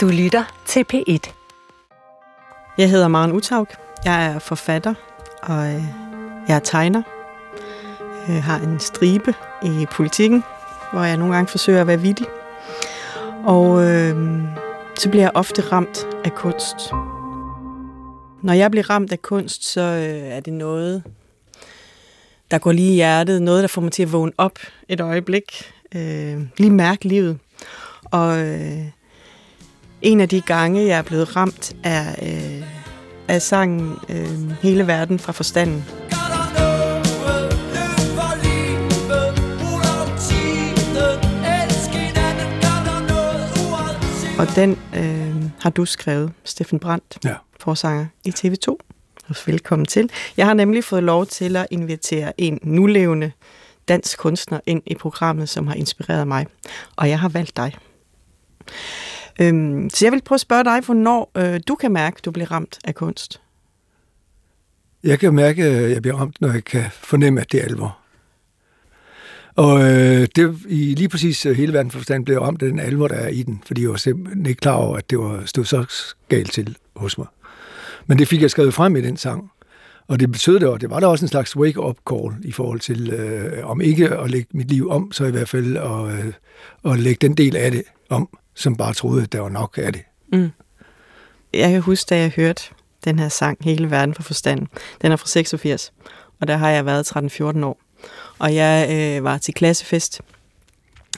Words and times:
Du 0.00 0.08
lytter 0.08 0.62
til 0.66 0.84
P1. 0.92 1.32
Jeg 2.78 2.90
hedder 2.90 3.08
Maren 3.08 3.32
Utaug. 3.32 3.66
Jeg 4.04 4.26
er 4.26 4.38
forfatter, 4.38 4.94
og 5.42 5.66
øh, 5.66 5.82
jeg 6.48 6.56
er 6.56 6.60
tegner. 6.60 7.02
Jeg 8.28 8.44
har 8.44 8.58
en 8.58 8.80
stribe 8.80 9.34
i 9.62 9.86
politikken, 9.92 10.44
hvor 10.92 11.04
jeg 11.04 11.16
nogle 11.16 11.34
gange 11.34 11.48
forsøger 11.48 11.80
at 11.80 11.86
være 11.86 12.00
vittig. 12.00 12.26
Og 13.44 13.82
øh, 13.82 14.42
så 14.98 15.10
bliver 15.10 15.24
jeg 15.24 15.30
ofte 15.34 15.62
ramt 15.62 16.06
af 16.24 16.34
kunst. 16.34 16.76
Når 18.42 18.52
jeg 18.52 18.70
bliver 18.70 18.90
ramt 18.90 19.12
af 19.12 19.22
kunst, 19.22 19.64
så 19.64 19.80
øh, 19.80 20.36
er 20.36 20.40
det 20.40 20.52
noget, 20.52 21.02
der 22.50 22.58
går 22.58 22.72
lige 22.72 22.92
i 22.92 22.94
hjertet. 22.94 23.42
Noget, 23.42 23.62
der 23.62 23.68
får 23.68 23.82
mig 23.82 23.92
til 23.92 24.02
at 24.02 24.12
vågne 24.12 24.32
op 24.38 24.58
et 24.88 25.00
øjeblik. 25.00 25.72
Øh, 25.94 26.40
lige 26.56 26.70
mærke 26.70 27.08
livet. 27.08 27.38
Og 28.04 28.38
øh, 28.38 28.99
en 30.02 30.20
af 30.20 30.28
de 30.28 30.40
gange, 30.40 30.86
jeg 30.86 30.98
er 30.98 31.02
blevet 31.02 31.36
ramt, 31.36 31.76
er 31.84 32.14
øh, 32.22 32.62
af 33.28 33.42
sangen 33.42 33.96
øh, 34.08 34.50
Hele 34.62 34.86
verden 34.86 35.18
fra 35.18 35.32
forstanden. 35.32 35.84
Og 44.38 44.46
den 44.56 44.78
øh, 44.96 45.44
har 45.60 45.70
du 45.70 45.84
skrevet, 45.84 46.32
Steffen 46.44 46.78
Brandt, 46.78 47.18
Ja. 47.24 47.34
forsanger 47.60 48.06
i 48.24 48.30
TV2. 48.38 48.76
Velkommen 49.46 49.86
til. 49.86 50.10
Jeg 50.36 50.46
har 50.46 50.54
nemlig 50.54 50.84
fået 50.84 51.02
lov 51.02 51.26
til 51.26 51.56
at 51.56 51.66
invitere 51.70 52.40
en 52.40 52.58
nulevende 52.62 53.32
dansk 53.88 54.18
kunstner 54.18 54.60
ind 54.66 54.82
i 54.86 54.94
programmet, 54.94 55.48
som 55.48 55.66
har 55.66 55.74
inspireret 55.74 56.28
mig. 56.28 56.46
Og 56.96 57.08
jeg 57.08 57.20
har 57.20 57.28
valgt 57.28 57.56
dig. 57.56 57.74
Øhm, 59.40 59.90
så 59.90 60.06
jeg 60.06 60.12
vil 60.12 60.22
prøve 60.24 60.36
at 60.36 60.40
spørge 60.40 60.64
dig, 60.64 60.80
hvornår 60.80 61.30
øh, 61.36 61.60
du 61.68 61.74
kan 61.74 61.92
mærke, 61.92 62.16
at 62.18 62.24
du 62.24 62.30
bliver 62.30 62.52
ramt 62.52 62.78
af 62.84 62.94
kunst. 62.94 63.40
Jeg 65.04 65.18
kan 65.18 65.34
mærke, 65.34 65.64
at 65.64 65.90
jeg 65.90 66.02
bliver 66.02 66.16
ramt, 66.16 66.40
når 66.40 66.52
jeg 66.52 66.64
kan 66.64 66.84
fornemme, 66.90 67.40
at 67.40 67.52
det 67.52 67.60
er 67.60 67.64
alvor. 67.64 67.98
Og 69.56 69.80
øh, 69.80 70.28
det, 70.36 70.58
i 70.68 70.94
lige 70.94 71.08
præcis 71.08 71.46
øh, 71.46 71.56
hele 71.56 71.72
verden 71.72 71.90
forstand 71.90 72.24
blev 72.24 72.34
jeg 72.34 72.42
ramt 72.42 72.62
af 72.62 72.68
den 72.68 72.78
alvor, 72.78 73.08
der 73.08 73.14
er 73.14 73.28
i 73.28 73.42
den, 73.42 73.62
fordi 73.66 73.82
jeg 73.82 73.90
var 73.90 73.96
simpelthen 73.96 74.46
ikke 74.46 74.60
klar 74.60 74.74
over, 74.74 74.96
at 74.96 75.10
det 75.10 75.18
var, 75.18 75.42
stod 75.46 75.64
så 75.64 76.04
galt 76.28 76.52
til 76.52 76.76
hos 76.96 77.18
mig. 77.18 77.26
Men 78.06 78.18
det 78.18 78.28
fik 78.28 78.42
jeg 78.42 78.50
skrevet 78.50 78.74
frem 78.74 78.96
i 78.96 79.00
den 79.00 79.16
sang. 79.16 79.50
Og 80.08 80.20
det 80.20 80.32
betød 80.32 80.60
det, 80.60 80.68
og 80.68 80.80
det 80.80 80.90
var 80.90 81.00
der 81.00 81.06
også 81.06 81.24
en 81.24 81.28
slags 81.28 81.56
wake-up 81.56 81.96
call 82.10 82.34
i 82.42 82.52
forhold 82.52 82.80
til, 82.80 83.10
øh, 83.10 83.70
om 83.70 83.80
ikke 83.80 84.08
at 84.08 84.30
lægge 84.30 84.48
mit 84.54 84.68
liv 84.68 84.90
om, 84.90 85.12
så 85.12 85.24
i 85.24 85.30
hvert 85.30 85.48
fald 85.48 85.76
at, 85.76 86.26
øh, 86.26 86.32
at 86.92 86.98
lægge 86.98 87.28
den 87.28 87.36
del 87.36 87.56
af 87.56 87.70
det 87.70 87.82
om, 88.08 88.28
som 88.60 88.76
bare 88.76 88.94
troede, 88.94 89.22
at 89.22 89.32
der 89.32 89.40
var 89.40 89.48
nok 89.48 89.78
af 89.82 89.92
det. 89.92 90.02
Mm. 90.32 90.50
Jeg 91.54 91.70
kan 91.70 91.80
huske, 91.80 92.08
da 92.08 92.18
jeg 92.18 92.32
hørte 92.36 92.62
den 93.04 93.18
her 93.18 93.28
sang, 93.28 93.58
Hele 93.60 93.90
verden 93.90 94.14
for 94.14 94.22
forstanden. 94.22 94.68
Den 95.02 95.12
er 95.12 95.16
fra 95.16 95.28
86, 95.28 95.92
og 96.40 96.48
der 96.48 96.56
har 96.56 96.70
jeg 96.70 96.86
været 96.86 97.16
13-14 97.16 97.64
år. 97.64 97.80
Og 98.38 98.54
jeg 98.54 98.88
øh, 98.90 99.24
var 99.24 99.38
til 99.38 99.54
klassefest 99.54 100.20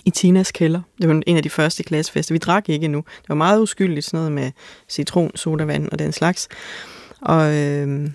i 0.05 0.11
Tinas 0.11 0.53
kælder. 0.53 0.81
Det 1.01 1.09
var 1.09 1.23
en 1.27 1.37
af 1.37 1.43
de 1.43 1.51
første 1.51 1.83
klassefester. 1.83 2.35
Vi 2.35 2.39
drak 2.39 2.69
ikke 2.69 2.85
endnu. 2.85 2.99
Det 2.99 3.29
var 3.29 3.35
meget 3.35 3.61
uskyldigt, 3.61 4.07
sådan 4.07 4.19
noget 4.19 4.33
med 4.33 4.53
citron, 4.89 5.31
sodavand 5.35 5.89
og 5.93 5.99
den 5.99 6.13
slags. 6.13 6.49
Og, 7.21 7.55
øh, 7.55 8.11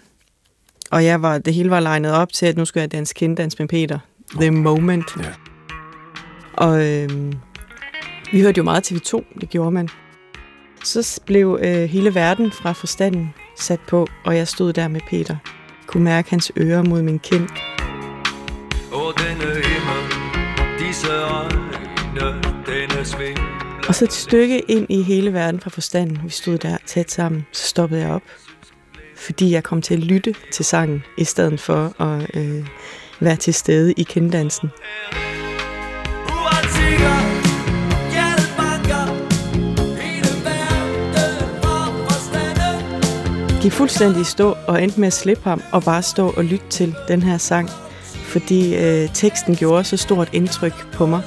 og 0.91 1.05
jeg 1.05 1.21
var, 1.21 1.37
det 1.37 1.53
hele 1.53 1.69
var 1.69 1.79
legnet 1.79 2.13
op 2.13 2.33
til, 2.33 2.45
at 2.45 2.57
nu 2.57 2.65
skulle 2.65 2.81
jeg 2.81 2.91
danse 2.91 3.13
kinddans 3.13 3.59
med 3.59 3.67
Peter. 3.67 3.99
The 4.41 4.51
Moment. 4.51 5.05
Ja. 5.19 5.33
Og 6.53 6.87
øh, 6.87 7.33
vi 8.31 8.41
hørte 8.41 8.57
jo 8.57 8.63
meget 8.63 8.91
TV2, 8.91 9.39
det 9.41 9.49
gjorde 9.49 9.71
man. 9.71 9.89
Så 10.83 11.21
blev 11.25 11.59
øh, 11.61 11.83
hele 11.83 12.15
verden 12.15 12.51
fra 12.51 12.71
forstanden 12.71 13.33
sat 13.55 13.79
på, 13.87 14.07
og 14.25 14.35
jeg 14.35 14.47
stod 14.47 14.73
der 14.73 14.87
med 14.87 15.01
Peter. 15.09 15.35
Kunne 15.87 16.03
mærke 16.03 16.29
hans 16.29 16.51
ører 16.57 16.83
mod 16.83 17.01
min 17.01 17.19
kind. 17.19 17.47
Og 18.91 19.13
denne 19.17 19.53
himmel, 19.53 20.03
disse 20.79 21.07
øjne, 21.07 21.71
denne 22.65 23.05
svimle 23.05 23.43
Og 23.87 23.95
så 23.95 24.05
et 24.05 24.13
stykke 24.13 24.59
ind 24.59 24.85
i 24.89 25.01
hele 25.01 25.33
verden 25.33 25.59
fra 25.59 25.69
forstanden. 25.69 26.19
Vi 26.23 26.29
stod 26.29 26.57
der 26.57 26.77
tæt 26.85 27.11
sammen. 27.11 27.45
Så 27.51 27.67
stoppede 27.67 28.01
jeg 28.01 28.09
op. 28.09 28.23
Fordi 29.15 29.51
jeg 29.51 29.63
kom 29.63 29.81
til 29.81 29.93
at 29.93 29.99
lytte 29.99 30.35
til 30.51 30.65
sangen, 30.65 31.03
i 31.17 31.23
stedet 31.23 31.59
for 31.59 32.01
at 32.01 32.29
øh, 32.33 32.67
være 33.19 33.35
til 33.35 33.53
stede 33.53 33.93
i 33.93 34.03
kinddansen. 34.03 34.69
Gik 43.67 43.73
fuldstændig 43.73 44.21
i 44.21 44.23
stå 44.23 44.57
og 44.67 44.83
endte 44.83 44.99
med 44.99 45.07
at 45.07 45.13
slippe 45.13 45.43
ham 45.43 45.61
og 45.71 45.83
bare 45.83 46.01
stå 46.01 46.33
og 46.37 46.43
lytte 46.43 46.65
til 46.69 46.95
den 47.07 47.23
her 47.23 47.37
sang, 47.37 47.69
fordi 48.23 48.75
øh, 48.75 49.09
teksten 49.13 49.55
gjorde 49.55 49.83
så 49.83 49.97
stort 49.97 50.29
indtryk 50.33 50.91
på 50.93 51.05
mig. 51.05 51.21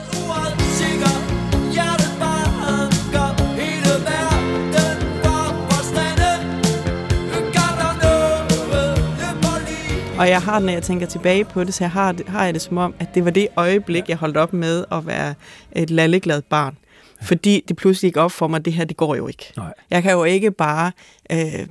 Og 10.19 10.29
jeg 10.29 10.43
har 10.43 10.59
når 10.59 10.73
jeg 10.73 10.83
tænker 10.83 11.07
tilbage 11.07 11.45
på 11.45 11.65
det, 11.65 11.75
så 11.75 11.85
jeg 11.85 11.91
har, 11.91 12.15
har 12.27 12.45
jeg 12.45 12.55
det 12.55 12.63
som 12.63 12.79
om, 12.79 12.95
at 12.99 13.15
det 13.15 13.25
var 13.25 13.31
det 13.31 13.49
øjeblik, 13.57 14.09
jeg 14.09 14.17
holdt 14.17 14.37
op 14.37 14.53
med 14.53 14.85
at 14.93 15.07
være 15.07 15.35
et 15.73 15.91
lalleglad 15.91 16.43
barn. 16.43 16.77
Fordi 17.23 17.65
det 17.69 17.77
pludselig 17.77 18.09
gik 18.13 18.17
op 18.17 18.33
for 18.33 18.49
mig, 18.49 18.59
at 18.59 18.65
det 18.65 18.73
her, 18.73 18.85
det 18.85 18.97
går 18.97 19.15
jo 19.15 19.29
ikke. 19.29 19.53
Nej. 19.57 19.75
Jeg 19.91 20.03
kan 20.03 20.13
jo 20.13 20.25
ikke 20.25 20.51
bare 20.51 20.93
øh, 21.33 21.67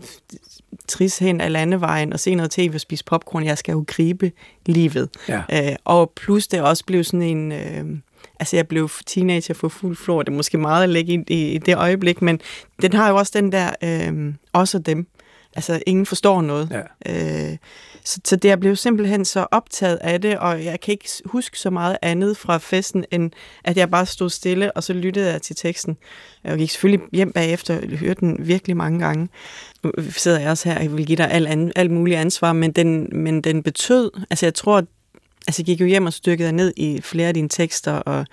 trisse 0.89 1.23
hen 1.23 1.41
ad 1.41 1.49
landevejen 1.49 2.13
og 2.13 2.19
se 2.19 2.35
noget 2.35 2.51
tv 2.51 2.71
og 2.73 2.81
spise 2.81 3.03
popcorn. 3.05 3.45
Jeg 3.45 3.57
skal 3.57 3.71
jo 3.71 3.83
gribe 3.87 4.31
livet. 4.65 5.09
Ja. 5.27 5.41
Øh, 5.53 5.75
og 5.85 6.11
plus 6.15 6.47
det 6.47 6.61
også 6.61 6.85
blev 6.85 7.03
sådan 7.03 7.21
en... 7.21 7.51
Øh, 7.51 7.85
altså 8.39 8.55
jeg 8.55 8.67
blev 8.67 8.89
teenager 9.05 9.53
for 9.53 9.67
fuld 9.67 9.95
flor. 9.95 10.23
Det 10.23 10.31
er 10.31 10.35
måske 10.35 10.57
meget 10.57 10.83
at 10.83 10.89
lægge 10.89 11.13
i, 11.13 11.23
i, 11.27 11.51
i 11.51 11.57
det 11.57 11.77
øjeblik, 11.77 12.21
men 12.21 12.39
den 12.81 12.93
har 12.93 13.09
jo 13.09 13.15
også 13.15 13.31
den 13.35 13.51
der... 13.51 13.69
Øh, 13.83 14.33
også 14.53 14.79
dem. 14.79 15.07
Altså 15.55 15.81
ingen 15.87 16.05
forstår 16.05 16.41
noget. 16.41 16.83
Ja. 17.05 17.51
Øh, 17.51 17.57
så, 18.03 18.19
så 18.25 18.35
det 18.35 18.49
jeg 18.49 18.59
blev 18.59 18.75
simpelthen 18.75 19.25
så 19.25 19.47
optaget 19.51 19.97
af 20.01 20.21
det, 20.21 20.39
og 20.39 20.65
jeg 20.65 20.79
kan 20.79 20.91
ikke 20.91 21.09
huske 21.25 21.59
så 21.59 21.69
meget 21.69 21.97
andet 22.01 22.37
fra 22.37 22.57
festen, 22.57 23.05
end 23.11 23.31
at 23.63 23.77
jeg 23.77 23.91
bare 23.91 24.05
stod 24.05 24.29
stille, 24.29 24.71
og 24.71 24.83
så 24.83 24.93
lyttede 24.93 25.31
jeg 25.31 25.41
til 25.41 25.55
teksten. 25.55 25.97
Jeg 26.43 26.57
gik 26.57 26.69
selvfølgelig 26.69 27.07
hjem 27.13 27.31
bagefter 27.31 27.77
og 27.81 27.97
hørte 27.97 28.19
den 28.19 28.47
virkelig 28.47 28.77
mange 28.77 28.99
gange. 28.99 29.29
Nu 29.83 29.91
sidder 30.09 30.39
jeg 30.39 30.49
også 30.49 30.69
her, 30.69 30.77
og 30.77 30.83
jeg 30.83 30.97
vil 30.97 31.05
give 31.05 31.15
dig 31.15 31.31
alt, 31.31 31.47
an, 31.47 31.71
alt 31.75 31.91
muligt 31.91 32.19
ansvar, 32.19 32.53
men 32.53 32.71
den, 32.71 33.09
men 33.23 33.41
den 33.41 33.63
betød, 33.63 34.11
altså 34.29 34.45
jeg 34.45 34.53
tror, 34.53 34.83
altså 35.49 35.63
gik 35.63 35.81
jo 35.81 35.85
hjem 35.85 36.05
og 36.05 36.13
stykkede 36.13 36.51
ned 36.51 36.73
i 36.77 37.01
flere 37.01 37.27
af 37.27 37.33
dine 37.33 37.49
tekster, 37.49 37.91
og, 37.91 38.25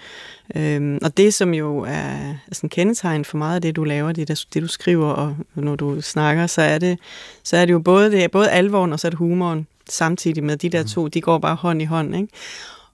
øhm, 0.56 0.98
og 1.02 1.16
det 1.16 1.34
som 1.34 1.54
jo 1.54 1.78
er 1.88 2.34
sådan 2.52 2.70
kendetegn 2.70 3.24
for 3.24 3.38
meget 3.38 3.54
af 3.54 3.62
det, 3.62 3.76
du 3.76 3.84
laver, 3.84 4.12
det, 4.12 4.28
der, 4.28 4.44
det 4.54 4.62
du 4.62 4.68
skriver, 4.68 5.08
og 5.08 5.36
når 5.54 5.76
du 5.76 6.00
snakker, 6.00 6.46
så 6.46 6.62
er 6.62 6.78
det, 6.78 6.98
så 7.42 7.56
er 7.56 7.64
det 7.64 7.72
jo 7.72 7.78
både, 7.78 8.10
det 8.10 8.30
både 8.30 8.50
alvoren, 8.50 8.92
og 8.92 9.00
så 9.00 9.08
er 9.08 9.10
det 9.10 9.18
humoren, 9.18 9.66
samtidig 9.88 10.44
med 10.44 10.56
de 10.56 10.68
der 10.68 10.82
to, 10.82 11.08
de 11.08 11.20
går 11.20 11.38
bare 11.38 11.54
hånd 11.54 11.82
i 11.82 11.84
hånd, 11.84 12.16
ikke? 12.16 12.28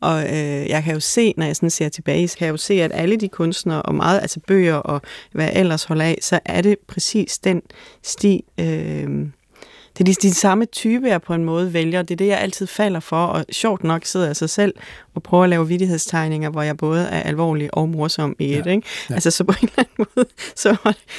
Og 0.01 0.23
øh, 0.23 0.69
jeg 0.69 0.83
kan 0.85 0.95
jo 0.95 1.01
se, 1.01 1.35
når 1.37 1.47
jeg 1.47 1.57
sådan 1.57 1.71
ser 1.71 1.89
tilbage, 1.89 2.29
så 2.29 2.39
kan 2.39 2.45
jeg 2.45 2.53
jo 2.53 2.57
se, 2.57 2.75
at 2.75 2.91
alle 2.95 3.17
de 3.17 3.29
kunstnere, 3.29 3.83
og 3.83 3.95
meget, 3.95 4.21
altså 4.21 4.41
bøger 4.47 4.75
og 4.75 5.03
hvad 5.33 5.45
jeg 5.45 5.55
ellers 5.57 5.85
holder 5.85 6.05
af, 6.05 6.19
så 6.23 6.41
er 6.45 6.61
det 6.61 6.77
præcis 6.89 7.39
den 7.39 7.63
sti, 8.03 8.45
øh, 8.61 9.27
det 9.99 10.01
er 10.01 10.05
de, 10.05 10.29
de 10.29 10.35
samme 10.35 10.65
type, 10.67 11.07
jeg 11.09 11.23
på 11.23 11.35
en 11.35 11.45
måde 11.45 11.73
vælger. 11.73 12.03
Det 12.03 12.11
er 12.15 12.17
det, 12.17 12.27
jeg 12.27 12.39
altid 12.41 12.67
falder 12.67 13.01
for, 13.01 13.27
og 13.27 13.45
sjovt 13.53 13.85
nok 13.85 14.05
sidder 14.05 14.27
jeg 14.27 14.37
så 14.37 14.47
selv 14.47 14.75
og 15.15 15.23
prøver 15.23 15.45
at 15.45 15.51
lave 15.51 15.69
vidtighedstegninger, 15.69 16.51
hvor 16.51 16.63
jeg 16.63 16.77
både 16.77 17.05
er 17.05 17.21
alvorlig 17.23 17.75
og 17.75 17.89
morsom 17.89 18.37
i 18.39 18.53
et. 18.55 18.67
Ja, 18.67 18.71
Ikke? 18.71 18.87
ja. 19.11 19.15
Altså 19.15 19.31
så 19.31 19.45
på 19.45 19.53
en 19.63 19.69
eller 19.69 19.73
anden 19.97 20.07
måde, 20.17 20.27
så, 20.57 20.77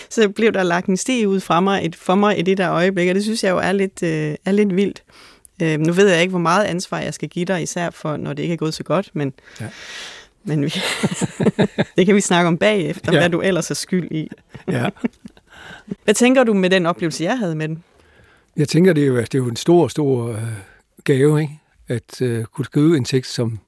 så 0.10 0.30
blev 0.30 0.52
der 0.54 0.64
lagt 0.64 0.88
en 0.88 0.98
sti 0.98 1.26
ud 1.26 1.40
fra 1.40 1.60
mig, 1.60 1.86
et, 1.86 1.96
for 1.96 2.16
mig 2.16 2.40
i 2.40 2.42
det 2.42 2.58
der 2.58 2.72
øjeblik, 2.72 3.10
og 3.10 3.16
det 3.16 3.24
synes 3.24 3.44
jeg 3.44 3.52
jo 3.52 3.58
er 3.58 3.72
lidt, 3.72 4.04
øh, 4.04 4.36
er 4.46 4.52
lidt 4.52 4.76
vildt. 4.76 5.04
Øh, 5.62 5.80
nu 5.80 5.94
ved 5.94 6.10
jeg 6.10 6.22
ikke, 6.22 6.30
hvor 6.30 6.40
meget 6.40 6.64
ansvar 6.66 7.00
jeg 7.00 7.14
skal 7.14 7.30
give 7.30 7.46
dig, 7.46 7.64
især 7.64 7.90
for, 7.90 8.18
når 8.18 8.34
det 8.34 8.44
ikke 8.44 8.54
er 8.54 8.58
gået 8.58 8.74
så 8.74 8.84
godt, 8.84 9.10
men, 9.14 9.34
Ja. 9.62 9.66
men 10.44 10.64
vi, 10.64 10.74
det 11.98 12.06
kan 12.06 12.16
vi 12.16 12.22
snakke 12.22 12.48
om 12.48 12.58
bagefter, 12.58 13.14
Ja. 13.14 13.20
hvad 13.20 13.30
du 13.30 13.42
ellers 13.42 13.72
er 13.72 13.76
skyld 13.76 14.12
i. 14.12 14.30
ja. 14.72 14.90
Hvad 16.04 16.14
tænker 16.14 16.44
du 16.44 16.54
med 16.54 16.70
den 16.70 16.86
oplevelse, 16.86 17.24
jeg 17.24 17.38
havde 17.38 17.56
med 17.56 17.68
den? 17.68 17.84
Jeg 18.58 18.68
tænker, 18.68 18.94
det 18.94 19.04
er 19.04 19.08
jo, 19.08 19.18
det 19.18 19.36
er 19.36 19.40
jo 19.40 19.48
en 19.48 19.56
stor, 19.56 19.88
stor 19.88 20.28
øh, 20.32 20.38
gave, 21.04 21.42
ikke? 21.42 21.60
at 21.88 22.22
øh, 22.22 22.44
kunne 22.46 22.66
skrive 22.66 22.98
en 22.98 23.06
tekst, 23.06 23.34
som 23.34 23.60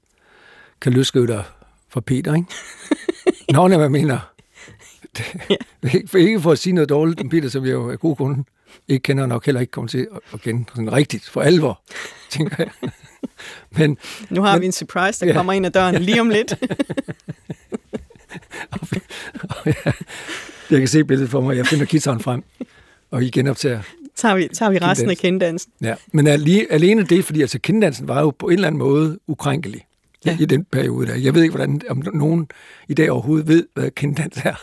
kan 0.80 0.92
løsrive 0.92 1.26
dig 1.26 1.44
fra 1.88 2.00
Peter. 2.00 2.34
Ikke? 2.34 2.46
Nå, 3.52 3.68
hvad 3.68 3.78
jeg 3.80 3.90
mener. 3.90 4.18
Det, 5.16 5.24
ikke, 5.94 6.08
for, 6.08 6.18
ikke 6.18 6.40
for 6.40 6.52
at 6.52 6.58
sige 6.58 6.72
noget 6.72 6.88
dårligt 6.88 7.20
om 7.20 7.28
Peter, 7.28 7.48
som 7.48 7.64
jeg 7.64 7.72
jo 7.72 7.90
af 7.90 7.98
god 7.98 8.16
grund 8.16 8.44
ikke 8.88 9.02
kender, 9.02 9.22
og 9.22 9.28
nok 9.28 9.44
heller 9.46 9.60
ikke 9.60 9.70
kommer 9.70 9.88
til 9.88 10.08
at, 10.12 10.18
at 10.32 10.40
kende 10.40 10.64
sådan 10.68 10.92
rigtigt, 10.92 11.28
for 11.28 11.40
alvor, 11.40 11.80
tænker 12.30 12.56
jeg. 12.58 12.70
Men, 13.78 13.98
Nu 14.30 14.42
har 14.42 14.52
Men- 14.52 14.60
vi 14.60 14.66
en 14.66 14.72
surprise, 14.72 15.20
der 15.20 15.26
Ja. 15.26 15.32
kommer 15.32 15.52
ind 15.52 15.66
ad 15.66 15.70
døren 15.70 16.02
lige 16.02 16.20
om 16.20 16.28
lidt. 16.28 16.54
Jeg 20.70 20.78
kan 20.78 20.88
se 20.88 21.04
billedet 21.04 21.30
for 21.30 21.40
mig. 21.40 21.56
Jeg 21.56 21.66
finder 21.66 21.86
guitaren 21.90 22.20
frem, 22.20 22.42
og 23.10 23.22
I 23.24 23.30
genoptager. 23.30 23.82
Tager 24.16 24.36
vi, 24.36 24.48
tager 24.52 24.70
vi 24.70 24.78
resten 24.78 25.10
af 25.10 25.16
Kindans. 25.16 25.62
kendansen. 25.64 25.72
Ja. 25.82 25.94
Men 26.12 26.26
alene, 26.26 26.66
alene 26.70 27.04
det, 27.04 27.24
fordi 27.24 27.40
altså 27.40 27.58
kindansen 27.58 28.08
var 28.08 28.20
jo 28.20 28.30
på 28.30 28.46
en 28.46 28.52
eller 28.52 28.66
anden 28.66 28.78
måde 28.78 29.18
ukrænkelig 29.26 29.86
ja. 30.26 30.36
I 30.40 30.44
den 30.44 30.64
periode 30.64 31.06
der. 31.06 31.14
Jeg 31.14 31.34
ved 31.34 31.42
ikke, 31.42 31.56
hvordan, 31.56 31.80
om 31.90 32.02
nogen 32.14 32.48
i 32.88 32.94
dag 32.94 33.10
overhovedet 33.10 33.48
ved, 33.48 33.66
hvad 33.74 33.90
kindans 33.90 34.36
er, 34.44 34.54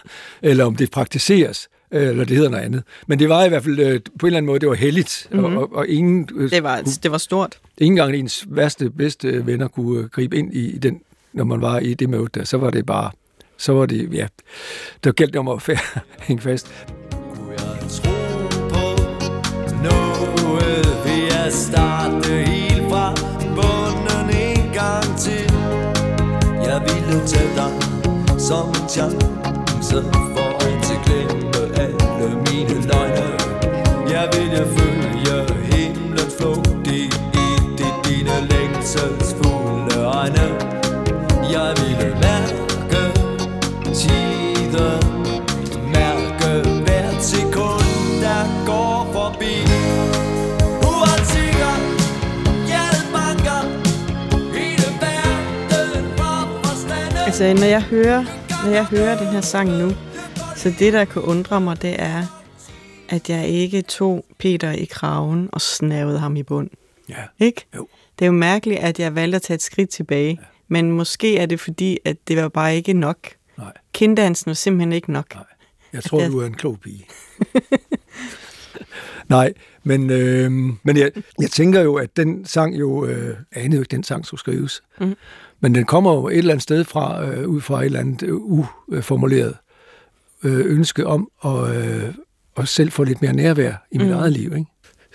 eller 0.42 0.66
om 0.66 0.76
det 0.76 0.92
praktiseres, 0.92 1.70
øh, 1.92 2.08
eller 2.10 2.26
det 2.26 2.36
hedder 2.36 2.50
noget 2.50 2.64
andet. 2.64 2.84
Men 3.08 3.20
det 3.20 3.30
var 3.30 3.46
i 3.46 3.50
hvert 3.50 3.64
fald 3.64 3.80
øh, 3.80 4.00
på 4.20 4.26
en 4.26 4.28
eller 4.28 4.38
anden 4.38 4.46
måde, 4.48 4.60
det 4.60 4.70
var 4.70 4.76
heldigt, 4.76 5.28
mm-hmm. 5.32 5.46
og, 5.46 5.64
og, 5.64 5.76
og 5.76 5.88
ingen, 5.88 6.30
øh, 6.36 6.50
Det 6.50 6.64
var, 6.64 6.82
det 7.04 7.12
var 7.12 7.18
stort. 7.18 7.58
ingen 7.78 7.96
gang 7.96 8.16
ens 8.16 8.46
værste, 8.50 8.90
bedste 8.90 9.46
venner 9.46 9.68
kunne 9.68 10.00
øh, 10.04 10.10
gribe 10.10 10.38
ind 10.38 10.54
i, 10.54 10.70
i 10.70 10.78
den, 10.78 11.02
når 11.34 11.44
man 11.44 11.62
var 11.62 11.80
i 11.80 11.94
det 11.94 12.10
møde 12.10 12.28
der, 12.34 12.44
så 12.44 12.58
var 12.58 12.70
det 12.70 12.86
bare, 12.86 13.12
så 13.58 13.74
var 13.74 13.86
det, 13.86 14.14
ja, 14.14 14.28
der 15.04 15.12
galt 15.12 15.34
det 15.34 15.40
om 15.40 15.48
at 15.48 15.70
hænge 16.28 16.42
fast. 16.42 16.72
Kunne 17.36 17.52
jeg 17.52 17.90
tro 17.90 18.23
vi 21.14 21.30
at 21.46 21.54
starte 21.54 22.30
helt 22.30 22.90
fra 22.90 23.14
bunden 23.56 24.30
en 24.36 24.74
gang 24.74 25.18
til. 25.18 25.54
Jeg 26.68 26.82
ville 26.82 27.28
tage 27.28 27.50
dig 27.56 27.72
som 28.40 28.68
en 28.70 28.90
chance 28.90 29.98
for 30.36 30.50
at 30.66 30.84
til 30.84 30.98
glemme 31.06 31.80
alle 31.84 32.30
mine 32.48 32.88
løgne. 32.90 33.30
Jeg 34.10 34.30
ville 34.34 34.68
følge 34.78 35.36
himlens 35.72 36.36
flugt 36.40 36.88
i, 36.88 37.02
i 37.44 37.46
de, 37.78 37.88
dine 38.06 38.48
længsel 38.52 39.23
Altså, 57.44 57.64
når 57.66 57.70
jeg 57.70 57.84
hører, 57.84 58.24
når 58.66 58.72
jeg 58.72 58.86
hører 58.86 59.18
den 59.18 59.28
her 59.28 59.42
sang 59.42 59.70
nu, 59.70 59.92
så 60.56 60.74
det, 60.80 60.94
der 60.94 61.06
kan 61.06 61.22
undre 61.22 61.62
mig, 61.62 61.82
det 61.82 61.96
er, 62.02 62.24
at 63.10 63.30
jeg 63.30 63.48
ikke 63.48 63.82
tog 63.82 64.26
Peter 64.40 64.72
i 64.72 64.86
kraven 64.86 65.50
og 65.52 65.62
snavede 65.62 66.20
ham 66.20 66.36
i 66.36 66.44
bund. 66.44 66.70
Ja. 67.10 67.16
Ikke? 67.40 67.66
Jo. 67.76 67.88
Det 68.20 68.26
er 68.26 68.28
jo 68.28 68.32
mærkeligt, 68.32 68.80
at 68.80 69.00
jeg 69.00 69.16
valgte 69.16 69.36
at 69.36 69.42
tage 69.42 69.56
et 69.56 69.62
skridt 69.62 69.90
tilbage. 69.90 70.30
Ja. 70.42 70.46
Men 70.68 70.92
måske 70.92 71.38
er 71.38 71.46
det 71.46 71.60
fordi, 71.60 71.98
at 72.06 72.18
det 72.28 72.38
var 72.38 72.50
bare 72.50 72.76
ikke 72.76 72.94
nok. 72.94 73.18
Nej, 73.58 73.72
Kinddansen 73.94 74.50
var 74.50 74.54
simpelthen 74.54 74.94
ikke 74.94 75.12
nok. 75.12 75.36
nej. 75.36 75.44
Jeg 75.94 76.04
tror, 76.04 76.20
det- 76.20 76.32
du 76.32 76.40
er 76.40 76.46
en 76.46 76.54
klog 76.54 76.78
pige. 76.84 77.06
Nej, 79.30 79.54
men, 79.84 80.10
øh, 80.10 80.52
men 80.84 80.98
jeg, 80.98 81.12
jeg 81.42 81.50
tænker 81.50 81.82
jo, 81.82 81.96
at 81.96 82.18
den 82.18 82.46
sang 82.46 82.80
jo, 82.80 83.06
øh, 83.06 83.38
anede 83.52 83.76
jo 83.76 83.82
ikke, 83.82 83.92
den 83.92 84.04
sang 84.04 84.26
skulle 84.26 84.40
skrives. 84.40 84.82
Mhm. 85.00 85.14
Men 85.60 85.76
den 85.76 85.86
kommer 85.86 86.14
jo 86.14 86.28
et 86.28 86.38
eller 86.38 86.52
andet 86.52 86.64
sted 86.64 86.84
fra, 86.84 87.26
øh, 87.30 87.48
ud 87.48 87.62
fra 87.62 87.80
et 87.82 87.86
eller 87.86 88.00
andet 88.00 88.24
øh, 88.24 88.34
uformuleret 88.36 89.56
øh, 90.44 90.60
ønske 90.66 91.08
om 91.08 91.30
at, 91.46 91.76
øh, 91.76 92.14
at 92.58 92.68
selv 92.68 92.92
få 92.92 93.04
lidt 93.04 93.22
mere 93.22 93.34
nærvær 93.34 93.74
i 93.92 93.98
mit 93.98 94.08
Mhm. 94.08 94.16
eget 94.16 94.32
liv. 94.32 94.54
Ikke? 94.58 94.66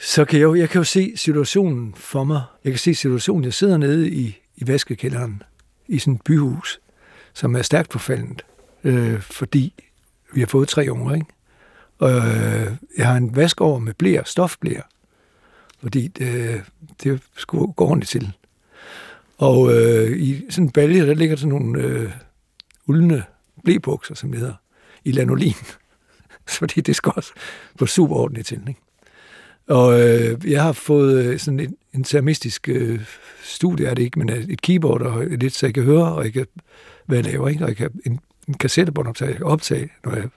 Så 0.00 0.24
kan 0.24 0.38
jeg, 0.38 0.44
jo, 0.44 0.54
jeg 0.54 0.68
kan 0.68 0.78
jo 0.78 0.84
se 0.84 1.12
situationen 1.16 1.94
for 1.96 2.24
mig. 2.24 2.42
Jeg 2.64 2.72
kan 2.72 2.78
se 2.78 2.94
situationen. 2.94 3.44
Jeg 3.44 3.52
sidder 3.54 3.76
nede 3.76 4.10
i, 4.10 4.38
i 4.56 4.66
vaskekælderen 4.68 5.42
i 5.88 5.98
sådan 5.98 6.14
et 6.14 6.20
byhus, 6.24 6.80
som 7.34 7.56
er 7.56 7.62
stærkt 7.62 7.92
forfaldent, 7.92 8.42
øh, 8.84 9.20
fordi 9.20 9.74
vi 10.34 10.40
har 10.40 10.46
fået 10.46 10.68
tre 10.68 10.86
unger, 10.90 11.14
ikke? 11.14 11.26
Og 11.98 12.10
øh, 12.10 12.72
jeg 12.98 13.06
har 13.06 13.16
en 13.16 13.36
vask 13.36 13.60
med 13.60 13.94
blære, 13.94 14.22
stofblære, 14.26 14.82
fordi 15.82 16.08
det, 16.08 16.62
det 17.02 17.20
skulle 17.36 17.72
gå 17.72 17.84
ordentligt 17.84 18.10
til. 18.10 18.32
Og 19.38 19.72
øh, 19.72 20.18
i 20.18 20.50
sådan 20.50 20.66
en 20.66 20.72
balje, 20.72 21.06
der 21.06 21.14
ligger 21.14 21.36
sådan 21.36 21.48
nogle 21.48 21.82
øh, 21.82 22.10
uldne 22.86 23.24
blæbukser, 23.64 24.14
som 24.14 24.30
det 24.30 24.40
hedder, 24.40 24.54
i 25.04 25.12
lanolin. 25.12 25.54
fordi 26.58 26.80
det 26.80 26.96
skal 26.96 27.12
også 27.16 27.32
gå 27.78 27.86
super 27.86 28.14
ordentligt 28.16 28.46
til. 28.46 28.60
Ikke? 28.68 28.80
Og 29.68 30.00
øh, 30.00 30.50
jeg 30.50 30.62
har 30.62 30.72
fået 30.72 31.24
øh, 31.24 31.38
sådan 31.38 31.60
en, 31.60 31.76
en 31.94 32.04
termistisk 32.04 32.68
øh, 32.68 33.00
studie, 33.42 33.86
er 33.86 33.94
det 33.94 34.02
ikke, 34.02 34.18
men 34.18 34.30
øh, 34.30 34.44
et 34.44 34.62
keyboard 34.62 35.02
og 35.02 35.26
lidt, 35.26 35.54
så 35.54 35.66
jeg 35.66 35.74
kan 35.74 35.82
høre, 35.82 36.12
og 36.14 36.24
jeg 36.24 36.32
kan, 36.32 36.46
hvad 37.06 37.18
jeg 37.18 37.24
laver, 37.24 37.48
ikke? 37.48 37.64
og 37.64 37.68
jeg 37.68 37.76
kan 37.76 37.90
en, 38.06 38.20
en 38.48 38.54
kassettebåndoptag, 38.54 39.26
jeg 39.26 39.36
kan 39.36 39.46
optage, 39.46 39.90
når 40.04 40.14
jeg, 40.14 40.28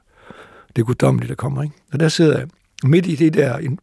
det 0.75 0.85
guddommelige, 0.85 1.29
der 1.29 1.35
kommer. 1.35 1.63
Ikke? 1.63 1.75
Og 1.93 1.99
der 1.99 2.09
sidder 2.09 2.37
jeg 2.37 2.47
midt 2.83 3.07
i 3.07 3.15
det 3.15 3.33
der, 3.33 3.57
en, 3.57 3.79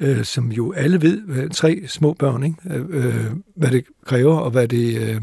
øh, 0.00 0.24
som 0.24 0.52
jo 0.52 0.72
alle 0.72 1.02
ved, 1.02 1.22
øh, 1.28 1.50
tre 1.50 1.82
små 1.86 2.12
børn, 2.12 2.42
ikke? 2.42 2.56
Øh, 2.66 2.86
øh, 2.88 3.32
hvad 3.54 3.70
det 3.70 3.84
kræver, 4.04 4.36
og 4.36 4.50
hvad 4.50 4.68
det, 4.68 5.00
øh, 5.00 5.22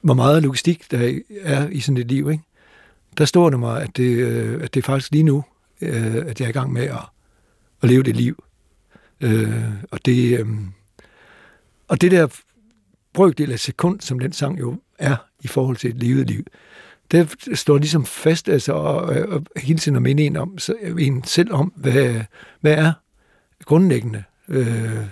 hvor 0.00 0.14
meget 0.14 0.42
logistik 0.42 0.90
der 0.90 1.18
er 1.42 1.68
i 1.68 1.80
sådan 1.80 1.96
et 1.96 2.08
liv. 2.08 2.30
Ikke? 2.30 2.44
Der 3.18 3.24
står 3.24 3.50
det 3.50 3.58
mig, 3.58 3.82
at 3.82 3.96
det, 3.96 4.16
øh, 4.16 4.62
at 4.62 4.74
det 4.74 4.80
er 4.80 4.84
faktisk 4.84 5.12
lige 5.12 5.24
nu, 5.24 5.44
øh, 5.80 6.16
at 6.16 6.40
jeg 6.40 6.46
er 6.46 6.50
i 6.50 6.52
gang 6.52 6.72
med 6.72 6.82
at, 6.82 7.08
at 7.82 7.88
leve 7.88 8.02
det 8.02 8.16
liv. 8.16 8.44
Øh, 9.20 9.72
og 9.90 10.06
det, 10.06 10.40
øh, 10.40 10.46
og 11.88 12.00
det 12.00 12.10
der 12.10 12.28
brøkdel 13.12 13.52
af 13.52 13.60
sekund, 13.60 14.00
som 14.00 14.18
den 14.18 14.32
sang 14.32 14.60
jo 14.60 14.76
er 14.98 15.16
i 15.40 15.46
forhold 15.46 15.76
til 15.76 15.90
et 15.90 16.02
levet 16.02 16.26
liv, 16.26 16.44
det 17.12 17.58
står 17.58 17.78
ligesom 17.78 18.06
fast, 18.06 18.48
altså, 18.48 18.72
og, 18.72 19.02
og 19.02 19.44
hele 19.56 19.78
tiden 19.78 19.96
at 19.96 20.02
minde 20.02 20.22
en, 20.22 20.36
om, 20.36 20.58
så, 20.58 20.74
en 20.98 21.24
selv 21.24 21.52
om, 21.52 21.72
hvad, 21.76 22.20
hvad 22.60 22.72
er 22.72 22.92
grundlæggende 23.64 24.24
øh, 24.48 25.06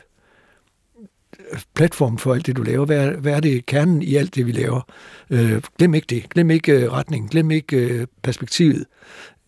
platform 1.74 2.18
for 2.18 2.34
alt 2.34 2.46
det, 2.46 2.56
du 2.56 2.62
laver. 2.62 2.86
Hvad 2.86 3.06
er, 3.06 3.16
hvad 3.16 3.32
er 3.32 3.40
det 3.40 3.66
kernen 3.66 4.02
i 4.02 4.14
alt 4.14 4.34
det, 4.34 4.46
vi 4.46 4.52
laver? 4.52 4.80
Øh, 5.30 5.62
glem 5.78 5.94
ikke 5.94 6.06
det. 6.10 6.28
Glem 6.28 6.50
ikke 6.50 6.72
øh, 6.72 6.92
retningen. 6.92 7.28
Glem 7.28 7.50
ikke 7.50 7.76
øh, 7.76 8.06
perspektivet. 8.22 8.84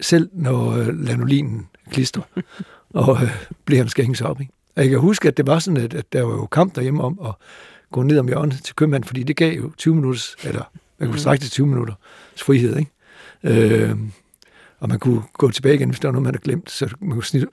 Selv 0.00 0.30
når 0.32 0.70
øh, 0.70 1.04
lanolinen 1.04 1.66
klister, 1.90 2.22
og 2.90 3.22
øh, 3.22 3.46
blæren 3.64 3.88
skal 3.88 4.04
hænges 4.04 4.20
op. 4.20 4.40
Ikke? 4.40 4.52
Og 4.76 4.82
jeg 4.82 4.90
kan 4.90 4.98
huske, 4.98 5.28
at 5.28 5.36
det 5.36 5.46
var 5.46 5.58
sådan, 5.58 5.84
at, 5.84 5.94
at 5.94 6.12
der 6.12 6.22
var 6.22 6.34
jo 6.34 6.46
kamp 6.46 6.74
derhjemme 6.74 7.02
om 7.02 7.18
at 7.24 7.34
gå 7.92 8.02
ned 8.02 8.18
om 8.18 8.28
hjørnet 8.28 8.60
til 8.64 8.74
købmanden, 8.74 9.06
fordi 9.06 9.22
det 9.22 9.36
gav 9.36 9.56
jo 9.56 9.70
20 9.78 9.94
minutter, 9.94 10.22
eller 10.44 10.70
jeg 11.00 11.08
kunne 11.08 11.18
strække 11.18 11.42
til 11.42 11.50
20 11.50 11.66
minutter 11.66 11.94
frihed, 12.42 12.76
ikke? 12.76 12.90
Øh, 13.42 13.96
og 14.80 14.88
man 14.88 14.98
kunne 14.98 15.22
gå 15.32 15.50
tilbage 15.50 15.74
igen, 15.74 15.88
hvis 15.88 16.00
der 16.00 16.08
var 16.08 16.12
noget, 16.12 16.22
man 16.22 16.34
havde 16.34 16.42
glemt. 16.42 16.70
Så 16.70 16.88
man 17.00 17.10
kunne 17.10 17.24
snitte. 17.24 17.48